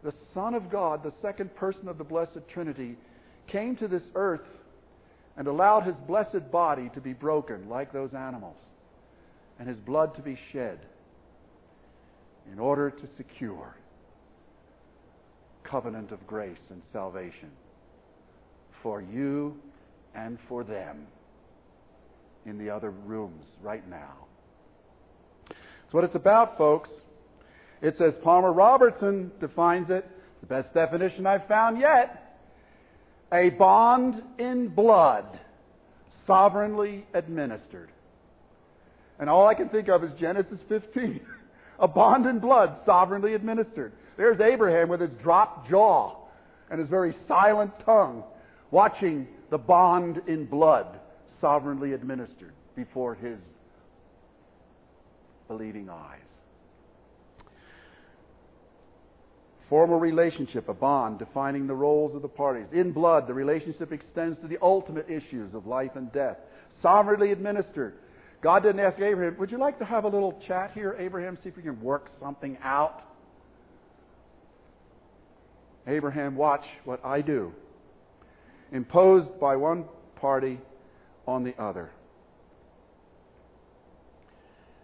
[0.03, 2.97] The Son of God, the second person of the Blessed Trinity,
[3.47, 4.47] came to this earth
[5.37, 8.59] and allowed his blessed body to be broken like those animals
[9.59, 10.79] and his blood to be shed
[12.53, 13.77] in order to secure
[15.63, 17.51] covenant of grace and salvation
[18.83, 19.57] for you
[20.15, 21.07] and for them
[22.45, 24.15] in the other rooms right now.
[25.49, 26.91] That's what it's about, folks.
[27.81, 30.09] It's as Palmer Robertson defines it,
[30.41, 32.19] the best definition I've found yet
[33.33, 35.25] a bond in blood,
[36.27, 37.91] sovereignly administered.
[39.19, 41.21] And all I can think of is Genesis 15.
[41.79, 43.93] a bond in blood, sovereignly administered.
[44.17, 46.17] There's Abraham with his dropped jaw
[46.71, 48.23] and his very silent tongue
[48.73, 50.99] watching the bond in blood
[51.41, 53.39] sovereignly administered before his
[55.47, 56.19] believing eyes.
[59.69, 62.67] Formal relationship, a bond defining the roles of the parties.
[62.73, 66.37] In blood, the relationship extends to the ultimate issues of life and death.
[66.81, 67.95] Sovereignly administered.
[68.43, 71.49] God didn't ask Abraham, Would you like to have a little chat here, Abraham, see
[71.49, 73.03] if we can work something out?
[75.87, 77.53] Abraham, watch what I do
[78.73, 79.85] imposed by one
[80.17, 80.59] party
[81.27, 81.91] on the other.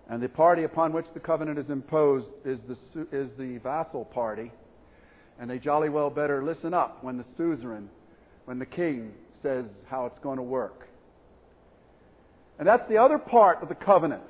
[0.08, 4.52] And the party upon which the covenant is imposed is the, is the vassal party.
[5.38, 7.88] And they jolly well better listen up when the suzerain,
[8.44, 10.88] when the king says how it's going to work.
[12.58, 14.22] And that's the other part of the covenant.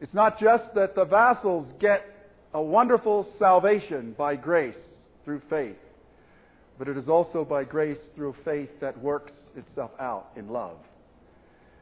[0.00, 2.04] It's not just that the vassals get
[2.52, 4.76] a wonderful salvation by grace
[5.24, 5.76] through faith
[6.78, 10.76] but it is also by grace through faith that works itself out in love.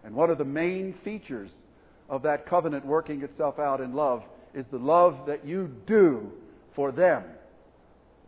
[0.05, 1.51] And one of the main features
[2.09, 4.23] of that covenant working itself out in love
[4.55, 6.31] is the love that you do
[6.75, 7.25] for them.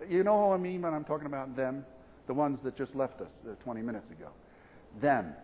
[0.09, 1.85] You know what I mean when I'm talking about them?
[2.27, 4.29] The ones that just left us uh, 20 minutes ago.
[5.03, 5.35] Them.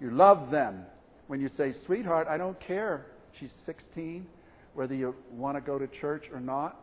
[0.00, 0.84] You love them
[1.28, 3.06] when you say, sweetheart, I don't care.
[3.38, 4.26] She's 16,
[4.74, 6.76] whether you want to go to church or not.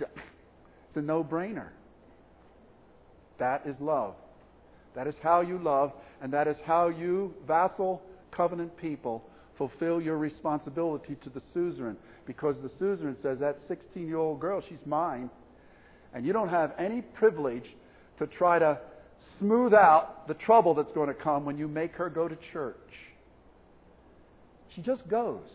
[0.94, 1.70] It's a no brainer.
[3.38, 4.14] That is love.
[4.94, 5.92] That is how you love,
[6.22, 9.24] and that is how you, vassal covenant people,
[9.58, 11.96] fulfill your responsibility to the suzerain.
[12.26, 15.30] Because the suzerain says, that 16 year old girl, she's mine.
[16.12, 17.66] And you don't have any privilege
[18.18, 18.78] to try to
[19.38, 22.76] smooth out the trouble that's going to come when you make her go to church.
[24.74, 25.48] She just goes.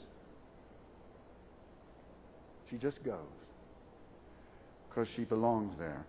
[2.70, 3.16] She just goes.
[4.88, 6.06] Because she belongs there.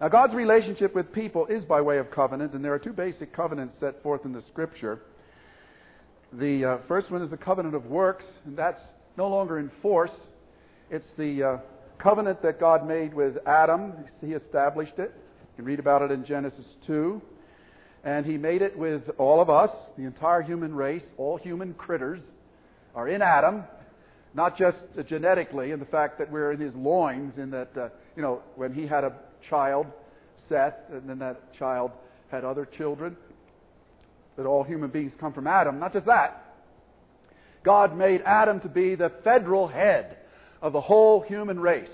[0.00, 3.32] Now, God's relationship with people is by way of covenant, and there are two basic
[3.32, 5.00] covenants set forth in the Scripture.
[6.32, 8.82] The uh, first one is the covenant of works, and that's
[9.16, 10.10] no longer in force.
[10.90, 11.58] It's the uh,
[11.98, 13.92] covenant that God made with Adam.
[14.20, 15.12] He established it.
[15.14, 17.22] You can read about it in Genesis 2.
[18.02, 22.20] And He made it with all of us, the entire human race, all human critters
[22.96, 23.62] are in Adam,
[24.34, 28.22] not just genetically, in the fact that we're in his loins, in that, uh, you
[28.22, 29.12] know, when he had a
[29.48, 29.86] child,
[30.48, 31.90] Seth, and then that child
[32.30, 33.16] had other children,
[34.36, 35.78] that all human beings come from Adam.
[35.78, 36.40] Not just that.
[37.62, 40.18] God made Adam to be the federal head
[40.60, 41.90] of the whole human race.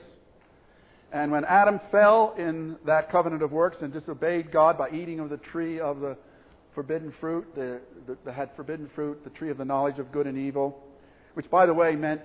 [1.12, 5.28] And when Adam fell in that covenant of works and disobeyed God by eating of
[5.28, 6.16] the tree of the
[6.74, 10.26] forbidden fruit, the, the, the had forbidden fruit, the tree of the knowledge of good
[10.26, 10.84] and evil,
[11.34, 12.22] which, by the way, meant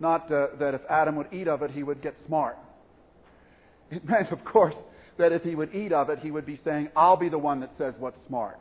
[0.00, 2.56] not uh, that if Adam would eat of it, he would get smart.
[3.94, 4.74] It meant, of course,
[5.18, 7.60] that if he would eat of it, he would be saying, I'll be the one
[7.60, 8.58] that says what's smart.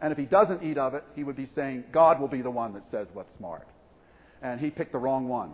[0.00, 2.50] And if he doesn't eat of it, he would be saying, God will be the
[2.50, 3.66] one that says what's smart.
[4.42, 5.52] And he picked the wrong one.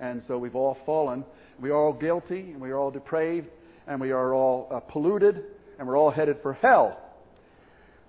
[0.00, 1.24] And so we've all fallen.
[1.60, 3.48] We are all guilty, and we are all depraved,
[3.86, 5.44] and we are all uh, polluted,
[5.78, 6.98] and we're all headed for hell.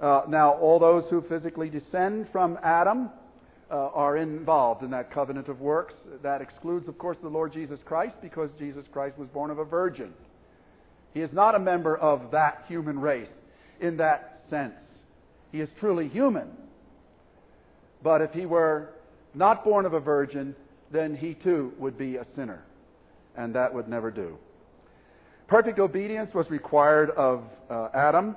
[0.02, 3.10] Uh, now, all those who physically descend from Adam
[3.74, 5.96] uh, are involved in that covenant of works.
[6.22, 9.66] That excludes, of course, the Lord Jesus Christ because Jesus Christ was born of a
[9.66, 10.14] virgin.
[11.16, 13.32] He is not a member of that human race
[13.82, 14.76] in that sense.
[15.52, 16.50] He is truly human.
[18.04, 18.90] But if he were
[19.34, 20.56] not born of a virgin,
[20.92, 22.64] then he too would be a sinner.
[23.36, 24.38] And that would never do.
[25.48, 28.36] Perfect obedience was required of uh, Adam.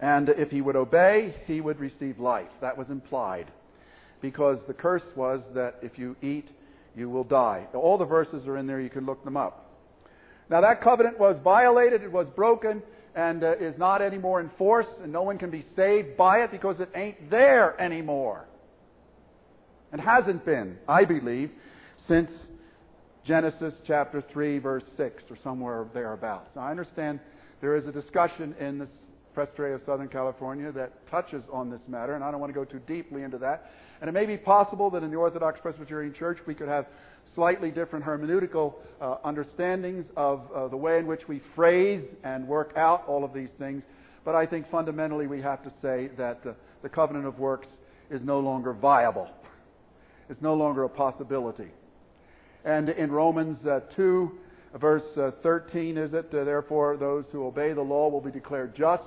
[0.00, 2.48] And if he would obey, he would receive life.
[2.62, 3.50] That was implied
[4.20, 6.48] because the curse was that if you eat,
[6.96, 7.66] you will die.
[7.74, 9.64] All the verses are in there, you can look them up.
[10.50, 12.82] Now, that covenant was violated, it was broken,
[13.14, 16.50] and uh, is not anymore in force, and no one can be saved by it
[16.50, 18.46] because it ain't there anymore.
[19.92, 21.50] It hasn't been, I believe,
[22.06, 22.30] since
[23.24, 26.50] Genesis chapter 3, verse 6, or somewhere thereabouts.
[26.56, 27.20] Now, I understand
[27.60, 28.88] there is a discussion in the
[29.38, 32.64] Presbytery of Southern California that touches on this matter, and I don't want to go
[32.64, 33.70] too deeply into that.
[34.00, 36.86] And it may be possible that in the Orthodox Presbyterian Church we could have
[37.36, 42.72] slightly different hermeneutical uh, understandings of uh, the way in which we phrase and work
[42.74, 43.84] out all of these things.
[44.24, 46.42] But I think fundamentally we have to say that
[46.82, 47.68] the covenant of works
[48.10, 49.28] is no longer viable.
[50.28, 51.68] It's no longer a possibility.
[52.64, 54.32] And in Romans uh, 2,
[54.80, 56.32] verse uh, 13, is it?
[56.32, 59.04] Therefore, those who obey the law will be declared just.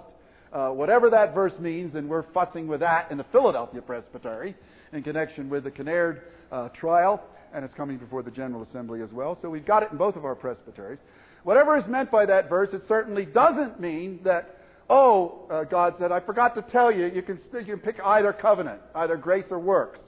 [0.51, 4.55] Whatever that verse means, and we're fussing with that in the Philadelphia Presbytery
[4.93, 9.11] in connection with the Kinnaird uh, trial, and it's coming before the General Assembly as
[9.11, 9.37] well.
[9.41, 10.99] So we've got it in both of our presbyteries.
[11.43, 14.57] Whatever is meant by that verse, it certainly doesn't mean that,
[14.89, 18.31] oh, uh, God said, I forgot to tell you, you can, you can pick either
[18.33, 19.99] covenant, either grace or works.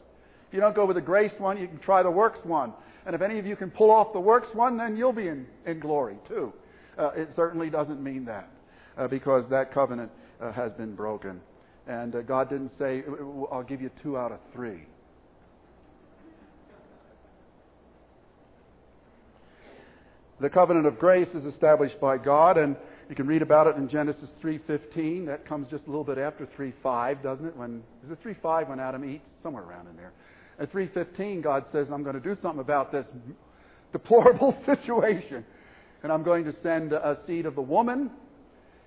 [0.47, 2.73] If you don't go with the grace one, you can try the works one.
[3.05, 5.47] And if any of you can pull off the works one, then you'll be in,
[5.65, 6.53] in glory too.
[6.97, 8.47] Uh, it certainly doesn't mean that,
[8.97, 10.17] uh, because that covenant uh,
[10.51, 11.41] has been broken.
[11.87, 13.03] And uh, God didn't say,
[13.51, 14.85] I'll give you two out of three.
[20.39, 22.75] The covenant of grace is established by God, and
[23.09, 25.25] you can read about it in Genesis 3:15.
[25.27, 27.55] That comes just a little bit after 3:5, doesn't it?
[27.55, 29.29] When is it 3:5 when Adam eats?
[29.41, 30.11] Somewhere around in there.
[30.59, 33.05] At 3:15, God says, "I'm going to do something about this
[33.93, 35.45] deplorable situation,
[36.01, 38.11] and I'm going to send a seed of the woman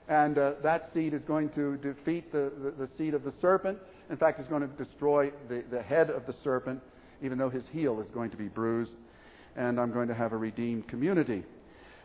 [0.09, 3.79] and uh, that seed is going to defeat the, the, the, seed of the serpent.
[4.09, 6.81] In fact, it's going to destroy the, the head of the serpent,
[7.23, 8.92] even though his heel is going to be bruised.
[9.57, 11.45] And I'm going to have a redeemed community.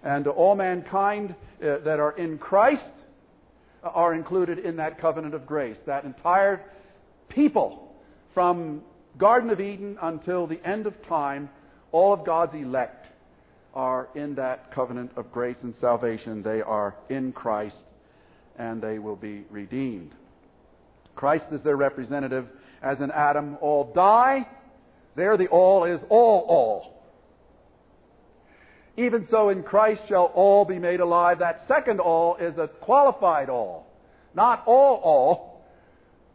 [0.04, 2.82] And all mankind uh, that are in Christ
[3.84, 5.78] are included in that covenant of grace.
[5.86, 6.64] That entire
[7.30, 7.94] people,
[8.34, 8.82] from
[9.20, 11.50] Garden of Eden until the end of time,
[11.92, 13.08] all of God's elect
[13.76, 16.42] are in that covenant of grace and salvation.
[16.42, 17.76] They are in Christ
[18.62, 20.12] and they will be redeemed.
[21.16, 22.48] Christ is their representative.
[22.84, 24.48] As in Adam, all die.
[25.16, 27.04] There, the all is all, all.
[28.98, 31.40] Even so, in Christ shall all be made alive.
[31.40, 33.88] That second all is a qualified all.
[34.36, 35.66] Not all, all.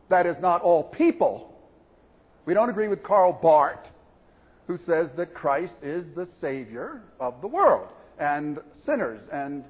[0.08, 1.54] That is not all people.
[2.44, 3.86] We don't agree with Karl Barth,
[4.66, 9.64] who says that Christ is the Savior of the world, and sinners, and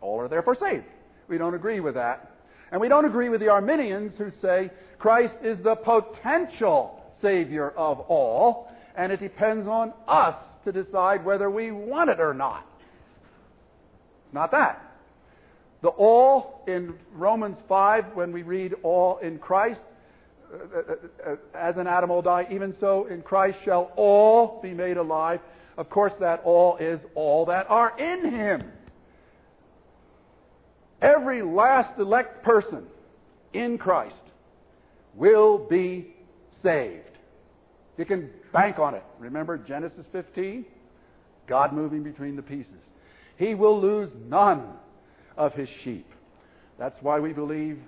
[0.00, 0.84] all are therefore saved.
[1.28, 2.32] We don't agree with that.
[2.70, 8.00] And we don't agree with the Arminians who say Christ is the potential Savior of
[8.00, 12.66] all, and it depends on us to decide whether we want it or not.
[14.32, 14.82] Not that.
[15.80, 19.80] The all in Romans 5, when we read all in Christ,
[20.52, 24.72] uh, uh, uh, as an Adam will die, even so in Christ shall all be
[24.72, 25.40] made alive.
[25.76, 28.64] Of course, that all is all that are in him.
[31.00, 32.84] Every last elect person
[33.52, 34.14] in Christ
[35.14, 36.14] will be
[36.62, 37.04] saved.
[37.96, 39.04] You can bank on it.
[39.18, 40.64] Remember Genesis 15?
[41.46, 42.72] God moving between the pieces.
[43.36, 44.64] He will lose none
[45.36, 46.06] of his sheep.
[46.78, 47.78] That's why we believe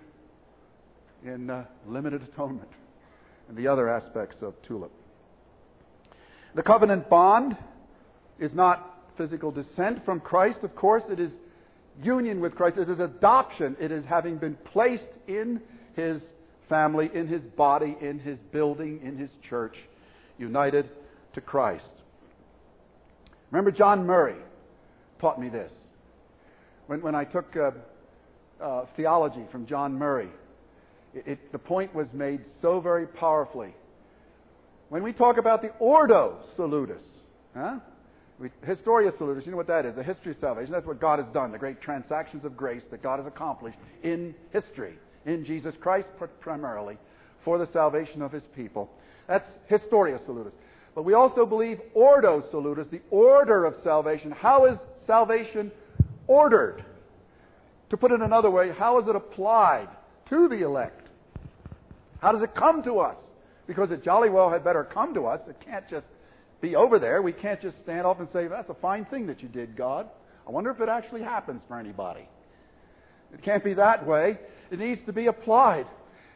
[1.24, 2.70] in uh, limited atonement
[3.48, 4.90] and the other aspects of TULIP.
[6.54, 7.56] The covenant bond
[8.38, 11.04] is not physical descent from Christ, of course.
[11.10, 11.30] It is
[12.02, 12.78] union with Christ.
[12.78, 13.76] It is adoption.
[13.80, 15.60] It is having been placed in
[15.94, 16.22] his
[16.68, 19.76] family, in his body, in his building, in his church,
[20.38, 20.88] united
[21.34, 21.84] to Christ.
[23.50, 24.36] Remember, John Murray
[25.20, 25.72] taught me this.
[26.86, 27.70] When, when I took uh,
[28.62, 30.28] uh, theology from John Murray,
[31.14, 33.74] it, it, the point was made so very powerfully.
[34.88, 37.02] When we talk about the Ordo Salutis,
[37.54, 37.78] huh?
[38.40, 39.94] We, Historia Salutis, you know what that is?
[39.94, 40.72] The history of salvation.
[40.72, 44.34] That's what God has done, the great transactions of grace that God has accomplished in
[44.50, 44.94] history,
[45.26, 46.08] in Jesus Christ
[46.40, 46.96] primarily,
[47.44, 48.90] for the salvation of his people.
[49.28, 50.54] That's Historia Salutis.
[50.94, 54.30] But we also believe Ordo Salutis, the order of salvation.
[54.30, 55.70] How is salvation
[56.26, 56.84] ordered?
[57.90, 59.88] To put it another way, how is it applied
[60.30, 61.08] to the elect?
[62.20, 63.18] How does it come to us?
[63.66, 65.40] Because it jolly well had better come to us.
[65.48, 66.06] It can't just
[66.60, 67.22] be over there.
[67.22, 70.08] We can't just stand off and say, That's a fine thing that you did, God.
[70.46, 72.28] I wonder if it actually happens for anybody.
[73.32, 74.38] It can't be that way.
[74.70, 75.86] It needs to be applied.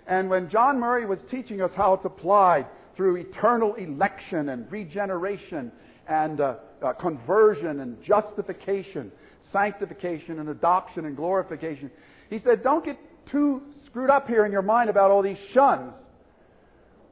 [0.06, 2.66] And when John Murray was teaching us how it's applied
[2.96, 5.72] through eternal election and regeneration
[6.06, 9.10] and uh, uh, conversion and justification,
[9.52, 11.90] sanctification and adoption and glorification,
[12.30, 12.98] he said, Don't get
[13.30, 15.92] too screwed up here in your mind about all these shuns.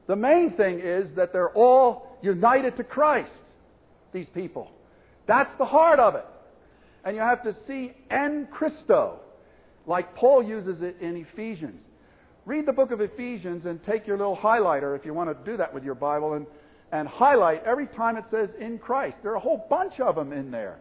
[0.07, 3.31] The main thing is that they're all united to Christ,
[4.13, 4.71] these people.
[5.27, 6.25] That's the heart of it.
[7.05, 9.19] And you have to see en Christo,
[9.85, 11.81] like Paul uses it in Ephesians.
[12.45, 15.57] Read the book of Ephesians and take your little highlighter if you want to do
[15.57, 16.45] that with your Bible and,
[16.91, 19.17] and highlight every time it says in Christ.
[19.21, 20.79] There are a whole bunch of them in there.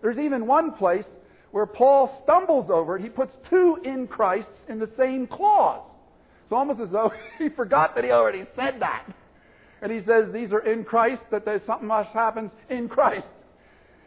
[0.00, 1.04] There's even one place
[1.52, 3.02] where Paul stumbles over it.
[3.02, 5.88] He puts two in Christ in the same clause.
[6.44, 9.06] It's almost as though he forgot that he already said that.
[9.82, 13.26] And he says these are in Christ, that there's something else happens in Christ.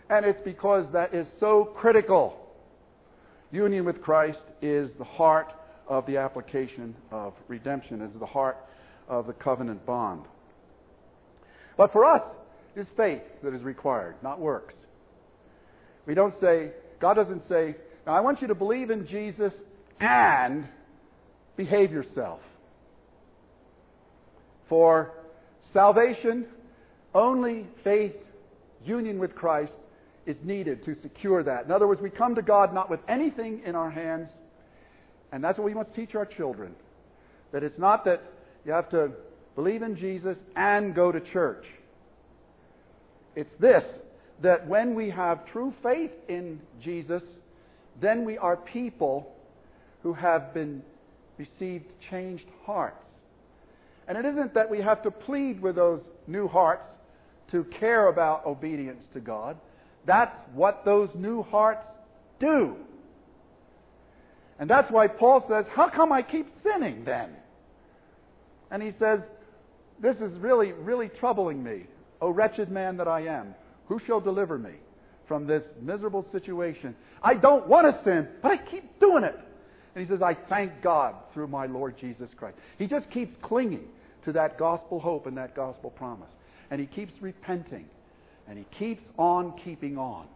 [0.09, 2.37] And it's because that is so critical.
[3.51, 5.51] Union with Christ is the heart
[5.87, 8.57] of the application of redemption, is the heart
[9.07, 10.23] of the covenant bond.
[11.77, 12.23] But for us,
[12.75, 14.73] it's faith that is required, not works.
[16.05, 17.75] We don't say, God doesn't say,
[18.07, 19.53] now I want you to believe in Jesus
[19.99, 20.67] and
[21.57, 22.39] behave yourself.
[24.69, 25.11] For
[25.75, 26.45] salvation,
[27.13, 28.15] only faith,
[28.85, 29.73] union with Christ
[30.25, 31.65] is needed to secure that.
[31.65, 34.29] In other words, we come to God not with anything in our hands,
[35.31, 36.73] and that's what we must teach our children.
[37.51, 38.23] That it's not that
[38.65, 39.11] you have to
[39.55, 41.65] believe in Jesus and go to church.
[43.35, 43.83] It's this
[44.41, 47.23] that when we have true faith in Jesus,
[48.01, 49.31] then we are people
[50.03, 50.81] who have been
[51.37, 53.14] received changed hearts.
[54.07, 56.85] And it isn't that we have to plead with those new hearts
[57.51, 59.57] to care about obedience to God.
[60.05, 61.85] That's what those new hearts
[62.39, 62.75] do.
[64.59, 67.29] And that's why Paul says, How come I keep sinning then?
[68.71, 69.21] And he says,
[69.99, 71.83] This is really, really troubling me.
[72.21, 73.55] O wretched man that I am.
[73.87, 74.71] Who shall deliver me
[75.27, 76.95] from this miserable situation?
[77.21, 79.37] I don't want to sin, but I keep doing it.
[79.93, 82.57] And he says, I thank God through my Lord Jesus Christ.
[82.77, 83.87] He just keeps clinging
[84.25, 86.29] to that gospel hope and that gospel promise.
[86.69, 87.85] And he keeps repenting.
[88.47, 90.27] And he keeps on keeping on.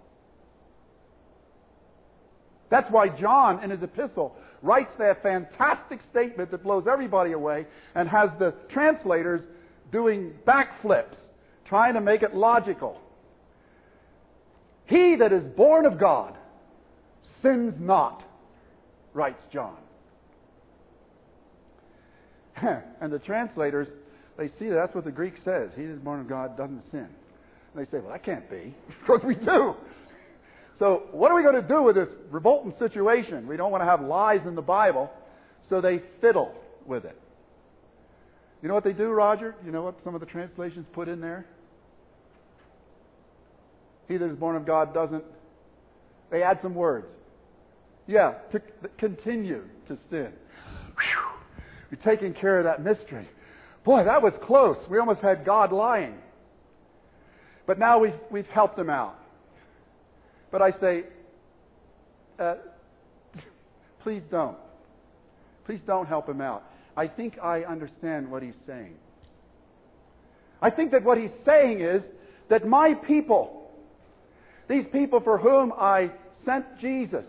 [2.69, 7.65] That's why John, in his epistle, writes that fantastic statement that blows everybody away
[7.95, 9.41] and has the translators
[9.91, 11.15] doing backflips,
[11.65, 12.99] trying to make it logical.
[14.85, 16.35] He that is born of God
[17.41, 18.23] sins not,
[19.13, 19.77] writes John.
[23.01, 23.87] and the translators,
[24.37, 25.71] they see that that's what the Greek says.
[25.75, 27.07] He is born of God doesn't sin.
[27.73, 28.75] And they say, well, that can't be.
[29.01, 29.75] Of course we do.
[30.77, 33.47] So, what are we going to do with this revolting situation?
[33.47, 35.11] We don't want to have lies in the Bible,
[35.67, 36.53] so they fiddle
[36.85, 37.19] with it.
[38.61, 39.55] You know what they do, Roger?
[39.65, 41.45] You know what some of the translations put in there?
[44.07, 45.23] He that is born of God doesn't
[46.31, 47.07] They add some words.
[48.07, 48.61] Yeah, to
[48.97, 50.31] continue to sin.
[50.97, 51.28] Whew.
[51.91, 53.27] We're taking care of that mystery.
[53.83, 54.77] Boy, that was close.
[54.89, 56.15] We almost had God lying.
[57.65, 59.15] But now we've, we've helped him out.
[60.51, 61.03] But I say,
[62.37, 62.55] uh,
[64.03, 64.57] please don't.
[65.65, 66.63] Please don't help him out.
[66.97, 68.95] I think I understand what he's saying.
[70.61, 72.03] I think that what he's saying is
[72.49, 73.71] that my people,
[74.67, 76.11] these people for whom I
[76.45, 77.25] sent Jesus,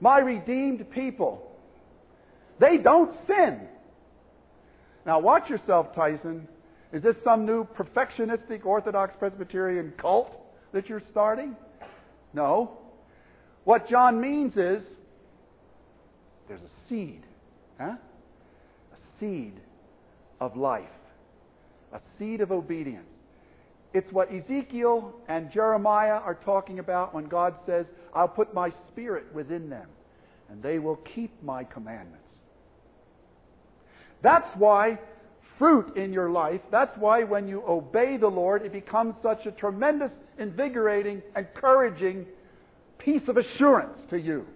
[0.00, 1.53] my redeemed people,
[2.58, 3.60] they don't sin.
[5.06, 6.48] Now, watch yourself, Tyson.
[6.92, 10.30] Is this some new perfectionistic Orthodox Presbyterian cult
[10.72, 11.56] that you're starting?
[12.32, 12.78] No.
[13.64, 14.82] What John means is
[16.48, 17.22] there's a seed,
[17.80, 17.96] huh?
[18.92, 19.54] A seed
[20.40, 20.84] of life,
[21.92, 23.08] a seed of obedience.
[23.92, 29.32] It's what Ezekiel and Jeremiah are talking about when God says, I'll put my spirit
[29.32, 29.88] within them,
[30.50, 32.23] and they will keep my commandments.
[34.24, 34.98] That's why
[35.58, 39.52] fruit in your life, that's why when you obey the Lord, it becomes such a
[39.52, 42.26] tremendous, invigorating, encouraging
[42.98, 44.46] piece of assurance to you.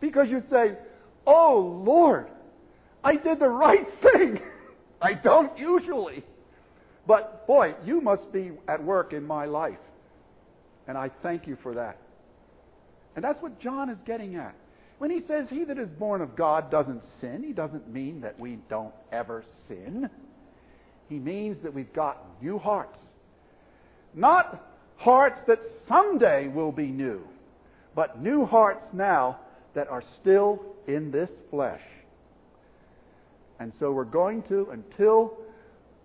[0.00, 0.78] Because you say,
[1.26, 2.28] Oh Lord,
[3.04, 4.40] I did the right thing.
[5.02, 6.24] I don't usually.
[7.06, 9.78] But boy, you must be at work in my life.
[10.88, 11.98] And I thank you for that.
[13.14, 14.54] And that's what John is getting at.
[15.00, 18.38] When he says, He that is born of God doesn't sin, he doesn't mean that
[18.38, 20.10] we don't ever sin.
[21.08, 22.98] He means that we've got new hearts.
[24.12, 24.62] Not
[24.96, 27.26] hearts that someday will be new,
[27.94, 29.38] but new hearts now
[29.72, 31.80] that are still in this flesh.
[33.58, 35.38] And so we're going to, until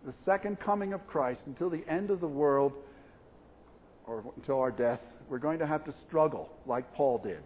[0.06, 2.72] the second coming of Christ, until the end of the world,
[4.08, 7.44] or until our death, we're going to have to struggle like Paul did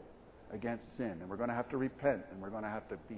[0.53, 1.15] against sin.
[1.21, 2.21] And we're going to have to repent.
[2.31, 3.17] And we're going to have to be,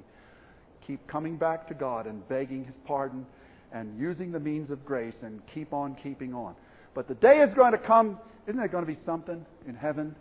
[0.85, 3.25] keep coming back to God and begging His pardon
[3.71, 6.55] and using the means of grace and keep on keeping on.
[6.93, 10.15] But the day is going to come, isn't there going to be something in heaven?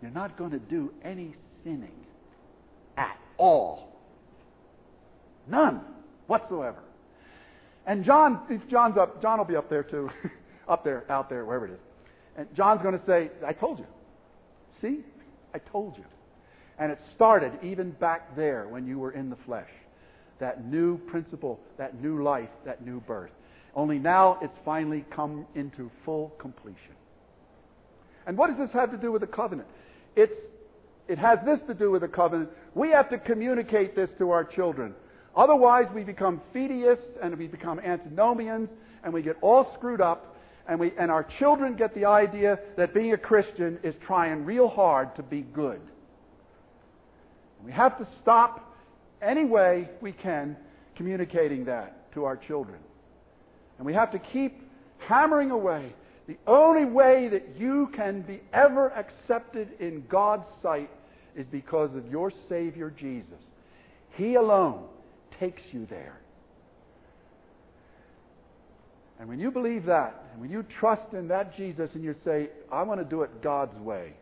[0.00, 1.94] You're not going to do any sinning
[2.96, 3.88] at all.
[5.46, 5.80] None
[6.26, 6.78] whatsoever.
[7.86, 10.08] And John, if John's up, John will be up there too,
[10.68, 11.80] up there, out there, wherever it is.
[12.36, 13.86] And John's going to say, I told you.
[14.80, 15.00] See?
[15.54, 16.04] I told you.
[16.82, 19.68] And it started even back there when you were in the flesh.
[20.40, 23.30] That new principle, that new life, that new birth.
[23.76, 26.96] Only now it's finally come into full completion.
[28.26, 29.68] And what does this have to do with the covenant?
[30.16, 30.34] It's,
[31.06, 32.50] it has this to do with the covenant.
[32.74, 34.96] We have to communicate this to our children.
[35.36, 38.70] Otherwise, we become fideists and we become antinomians
[39.04, 40.34] and we get all screwed up
[40.66, 44.66] and, we, and our children get the idea that being a Christian is trying real
[44.66, 45.80] hard to be good.
[47.64, 48.74] We have to stop
[49.20, 50.56] any way we can
[50.96, 52.78] communicating that to our children.
[53.78, 54.62] And we have to keep
[54.98, 55.94] hammering away.
[56.26, 60.90] The only way that you can be ever accepted in God's sight
[61.34, 63.40] is because of your Savior Jesus.
[64.16, 64.84] He alone
[65.40, 66.18] takes you there.
[69.18, 72.50] And when you believe that, and when you trust in that Jesus and you say,
[72.70, 74.14] I want to do it God's way,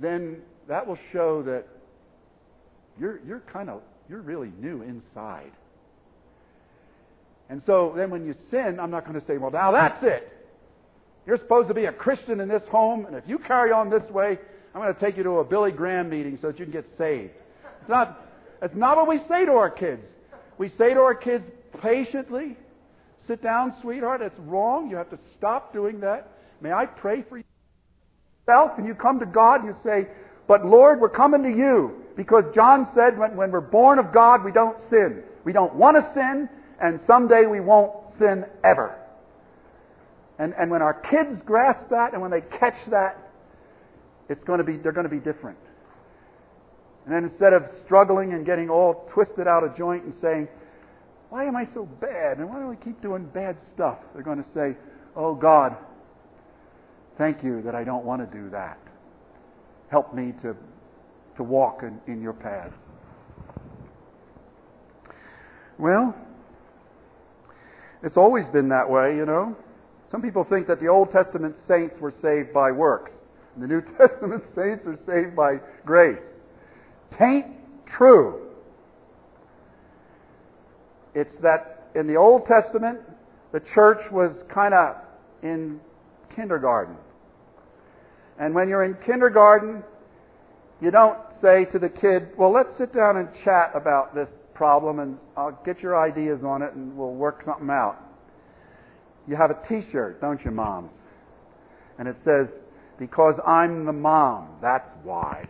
[0.00, 1.66] then that will show that
[2.98, 5.52] you're, you're kind of, you're really new inside.
[7.48, 10.30] And so then when you sin, I'm not going to say, well, now that's it.
[11.26, 14.08] You're supposed to be a Christian in this home, and if you carry on this
[14.10, 14.38] way,
[14.74, 16.86] I'm going to take you to a Billy Graham meeting so that you can get
[16.98, 17.32] saved.
[17.80, 18.20] It's not,
[18.60, 20.02] that's not what we say to our kids.
[20.58, 21.44] We say to our kids
[21.80, 22.56] patiently,
[23.26, 24.90] sit down, sweetheart, it's wrong.
[24.90, 26.28] You have to stop doing that.
[26.60, 27.44] May I pray for you?
[28.46, 30.08] And you come to God and you say,
[30.46, 32.04] But Lord, we're coming to you.
[32.16, 35.22] Because John said when, when we're born of God, we don't sin.
[35.44, 36.48] We don't want to sin,
[36.80, 38.98] and someday we won't sin ever.
[40.38, 43.18] And, and when our kids grasp that and when they catch that,
[44.28, 45.58] it's going to be, they're going to be different.
[47.04, 50.48] And then instead of struggling and getting all twisted out of joint and saying,
[51.28, 52.38] Why am I so bad?
[52.38, 53.98] And why do I keep doing bad stuff?
[54.14, 54.76] They're going to say,
[55.14, 55.76] Oh God,
[57.18, 58.78] thank you that I don't want to do that.
[59.94, 60.56] Help me to,
[61.36, 62.74] to walk in, in your paths.
[65.78, 66.16] Well,
[68.02, 69.56] it's always been that way, you know.
[70.10, 73.12] Some people think that the Old Testament saints were saved by works.
[73.54, 76.18] And the New Testament saints are saved by grace.
[77.12, 77.54] Tain't
[77.86, 78.48] true.
[81.14, 82.98] It's that in the Old Testament,
[83.52, 84.96] the church was kind of
[85.44, 85.78] in
[86.34, 86.96] kindergarten.
[88.38, 89.82] And when you're in kindergarten,
[90.80, 94.98] you don't say to the kid, well, let's sit down and chat about this problem
[94.98, 97.96] and I'll get your ideas on it and we'll work something out.
[99.26, 100.92] You have a t-shirt, don't you, moms?
[101.98, 102.48] And it says,
[102.98, 105.48] because I'm the mom, that's why.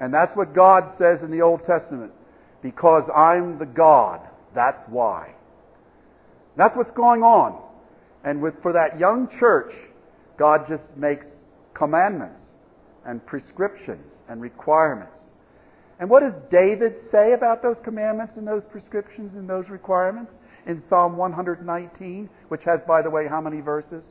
[0.00, 2.12] And that's what God says in the Old Testament.
[2.62, 4.20] Because I'm the God,
[4.54, 5.34] that's why.
[6.56, 7.60] That's what's going on.
[8.24, 9.72] And with, for that young church,
[10.38, 11.26] God just makes
[11.74, 12.40] commandments
[13.04, 15.18] and prescriptions and requirements.
[15.98, 20.32] And what does David say about those commandments and those prescriptions and those requirements
[20.66, 24.04] in Psalm 119, which has, by the way, how many verses?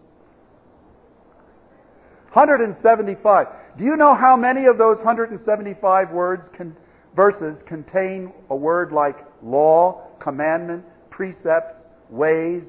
[2.34, 3.48] 175.
[3.78, 6.76] Do you know how many of those 175 words can,
[7.16, 11.76] verses contain a word like law, commandment, precepts,
[12.10, 12.64] ways,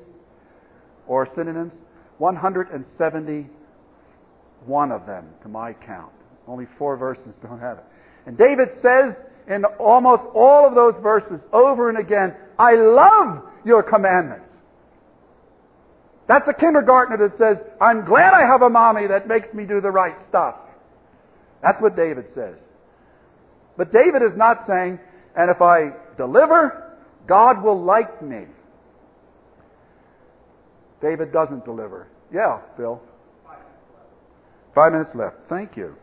[1.06, 1.74] or synonyms?
[2.22, 6.12] 171 of them, to my count.
[6.46, 7.84] Only four verses don't have it.
[8.26, 9.16] And David says
[9.48, 14.48] in almost all of those verses over and again, I love your commandments.
[16.28, 19.80] That's a kindergartner that says, I'm glad I have a mommy that makes me do
[19.80, 20.54] the right stuff.
[21.60, 22.54] That's what David says.
[23.76, 25.00] But David is not saying,
[25.36, 26.96] and if I deliver,
[27.26, 28.44] God will like me.
[31.00, 32.06] David doesn't deliver.
[32.32, 33.00] Yeah, Bill.
[34.74, 35.36] Five minutes left.
[35.48, 35.94] Thank you.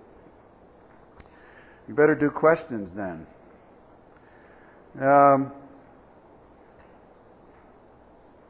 [1.88, 3.25] You better do questions then.
[5.01, 5.51] Um,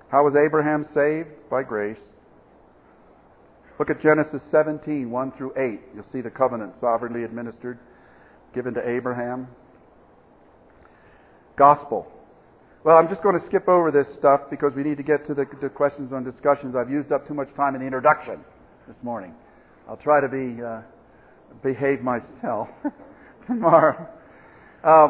[0.10, 1.30] how was Abraham saved?
[1.50, 2.00] By grace.
[3.80, 5.80] Look at Genesis 17, 1 through 8.
[5.96, 7.80] You'll see the covenant sovereignly administered,
[8.54, 9.48] given to Abraham.
[11.56, 12.12] Gospel.
[12.82, 15.34] Well, I'm just going to skip over this stuff because we need to get to
[15.34, 16.78] the, the questions and discussions.
[16.78, 18.40] I've used up too much time in the introduction
[18.88, 19.34] this morning.
[19.86, 20.82] I'll try to be uh,
[21.62, 22.70] behave myself
[23.48, 24.08] tomorrow.
[24.82, 25.08] Uh,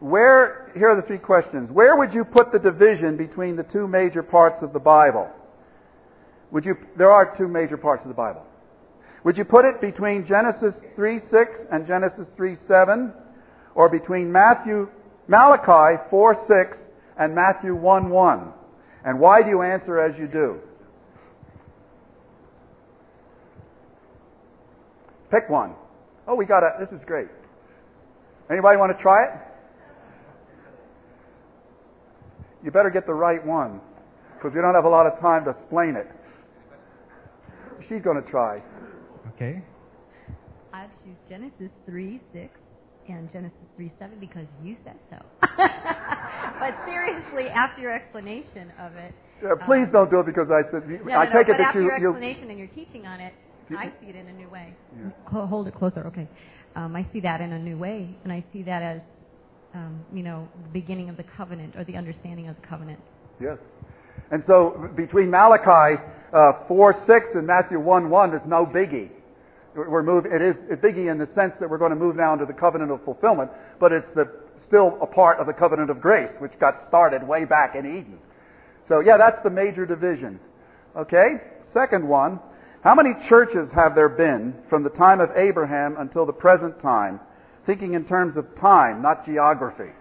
[0.00, 1.70] where, here are the three questions.
[1.70, 5.30] Where would you put the division between the two major parts of the Bible?
[6.50, 8.44] Would you, there are two major parts of the Bible.
[9.24, 13.14] Would you put it between Genesis 3:6 and Genesis 3:7
[13.74, 14.90] Or between Matthew,
[15.26, 16.76] Malachi 4 6
[17.18, 18.52] and Matthew 1 1?
[19.04, 20.60] And why do you answer as you do?
[25.30, 25.74] Pick one.
[26.26, 26.72] Oh, we got it.
[26.80, 27.28] This is great.
[28.50, 29.30] Anybody want to try it?
[32.64, 33.80] You better get the right one
[34.34, 36.06] because we don't have a lot of time to explain it.
[37.88, 38.62] She's going to try.
[39.34, 39.62] Okay.
[40.72, 42.50] I'd choose Genesis 3 6
[43.08, 45.16] and Genesis 3 7 because you said so.
[46.60, 49.14] but seriously, after your explanation of it.
[49.42, 50.88] Yeah, please um, don't do it because I said.
[50.88, 51.86] No, I no, take no, it that after you.
[51.86, 53.32] your explanation and your teaching on it,
[53.76, 54.74] I see it in a new way.
[54.96, 55.46] Yeah.
[55.46, 56.28] Hold it closer, okay.
[56.74, 59.00] Um, I see that in a new way, and I see that as
[59.74, 63.00] um, you know, the beginning of the covenant or the understanding of the covenant.
[63.40, 63.58] Yes.
[64.30, 66.02] And so between Malachi
[66.32, 69.10] uh, 4 6 and Matthew 1 1, there's no biggie.
[69.74, 72.32] We're moving, it is a biggie in the sense that we're going to move now
[72.32, 74.30] into the covenant of fulfillment, but it's the,
[74.66, 78.18] still a part of the covenant of grace, which got started way back in Eden.
[78.88, 80.40] So, yeah, that's the major division.
[80.96, 81.34] Okay?
[81.72, 82.40] Second one,
[82.82, 87.20] how many churches have there been from the time of Abraham until the present time?
[87.68, 89.92] thinking in terms of time, not geography.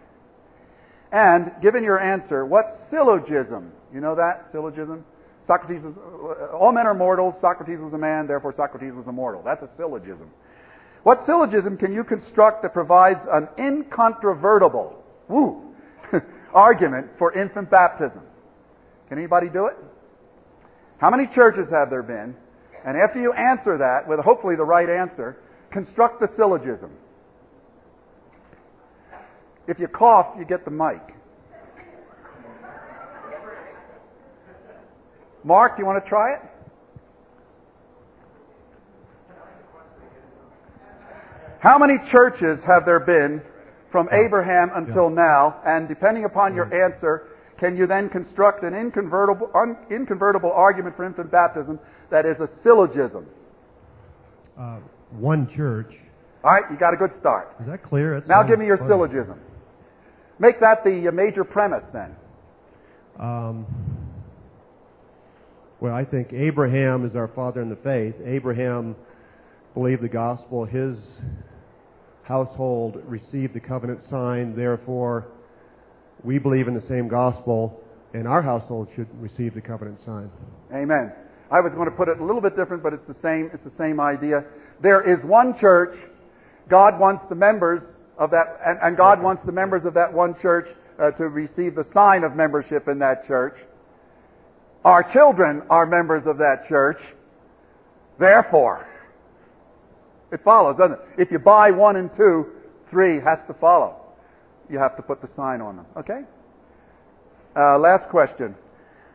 [1.11, 3.74] And given your answer, what syllogism?
[3.93, 5.03] You know that syllogism?
[5.48, 9.41] Socrates was, uh, all men are mortals, Socrates was a man, therefore Socrates was immortal.
[9.43, 10.30] That's a syllogism.
[11.04, 15.74] What syllogism can you construct that provides an incontrovertible woo,
[16.54, 18.22] argument for infant baptism?
[19.08, 19.78] Can anybody do it?
[20.98, 22.36] How many churches have there been?
[22.86, 25.38] And after you answer that with hopefully the right answer,
[25.72, 26.91] construct the syllogism.
[29.66, 31.16] If you cough, you get the mic.
[35.48, 36.41] Mark, do you want to try it?
[41.62, 43.41] How many churches have there been
[43.89, 45.16] from Abraham until yeah.
[45.16, 45.62] now?
[45.66, 51.06] And depending upon your answer, can you then construct an inconvertible, un, inconvertible argument for
[51.06, 51.80] infant baptism
[52.10, 53.26] that is a syllogism?
[54.60, 54.80] Uh,
[55.12, 55.95] one church.
[56.43, 57.56] All right, you got a good start.
[57.62, 58.22] Is that clear?
[58.28, 58.89] now give me your funny.
[58.89, 59.39] syllogism.
[60.39, 62.14] Make that the major premise then.
[63.18, 63.66] Um,
[65.80, 68.16] well, I think Abraham is our father in the faith.
[68.26, 68.96] Abraham
[69.74, 70.66] believed the gospel.
[70.66, 70.98] His
[72.24, 74.56] household received the covenant sign.
[74.56, 75.28] Therefore,
[76.24, 77.80] we believe in the same gospel,
[78.14, 80.32] and our household should receive the covenant sign.
[80.74, 81.14] Amen.
[81.52, 83.64] I was going to put it a little bit different, but it's the same, it's
[83.64, 84.44] the same idea.
[84.82, 85.96] There is one church.
[86.68, 87.84] God wants the members
[88.18, 90.68] of that, and, and God wants the members of that one church
[91.00, 93.56] uh, to receive the sign of membership in that church.
[94.86, 97.00] Our children are members of that church.
[98.20, 98.88] Therefore,
[100.32, 101.00] it follows, doesn't it?
[101.18, 102.48] If you buy one and two,
[102.90, 103.96] three has to follow.
[104.70, 105.86] You have to put the sign on them.
[105.98, 106.22] Okay?
[107.56, 108.56] Uh, last question.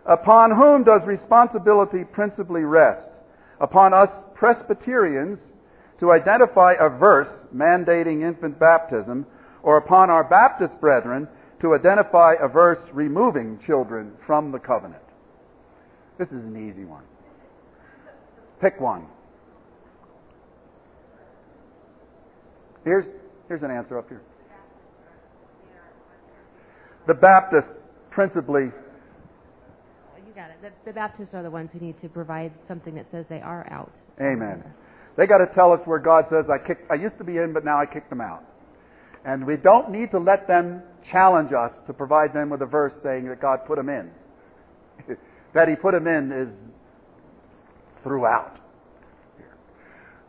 [0.06, 3.10] Upon whom does responsibility principally rest?
[3.60, 5.38] Upon us Presbyterians
[6.00, 9.24] to identify a verse mandating infant baptism,
[9.62, 11.28] or upon our Baptist brethren
[11.60, 15.02] to identify a verse removing children from the covenant?
[16.18, 17.04] This is an easy one.
[18.60, 19.06] Pick one.
[22.84, 23.06] Here's,
[23.48, 24.22] here's an answer up here.
[27.06, 27.72] The Baptists
[28.10, 28.70] principally.
[30.26, 30.56] You got it.
[30.62, 33.66] The, the Baptists are the ones who need to provide something that says they are
[33.70, 33.92] out.
[34.20, 34.62] Amen.
[35.16, 37.52] They got to tell us where God says, I, kicked, I used to be in,
[37.52, 38.44] but now I kicked them out.
[39.24, 42.92] And we don't need to let them challenge us to provide them with a verse
[43.02, 44.10] saying that God put them in.
[45.54, 46.54] that He put them in is
[48.02, 48.58] throughout.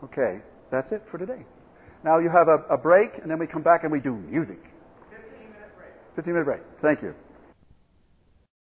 [0.03, 1.45] Okay, that's it for today.
[2.03, 4.59] Now you have a, a break, and then we come back and we do music.
[5.09, 6.15] 15 minute break.
[6.15, 6.61] 15 minute break.
[6.81, 7.15] Thank you.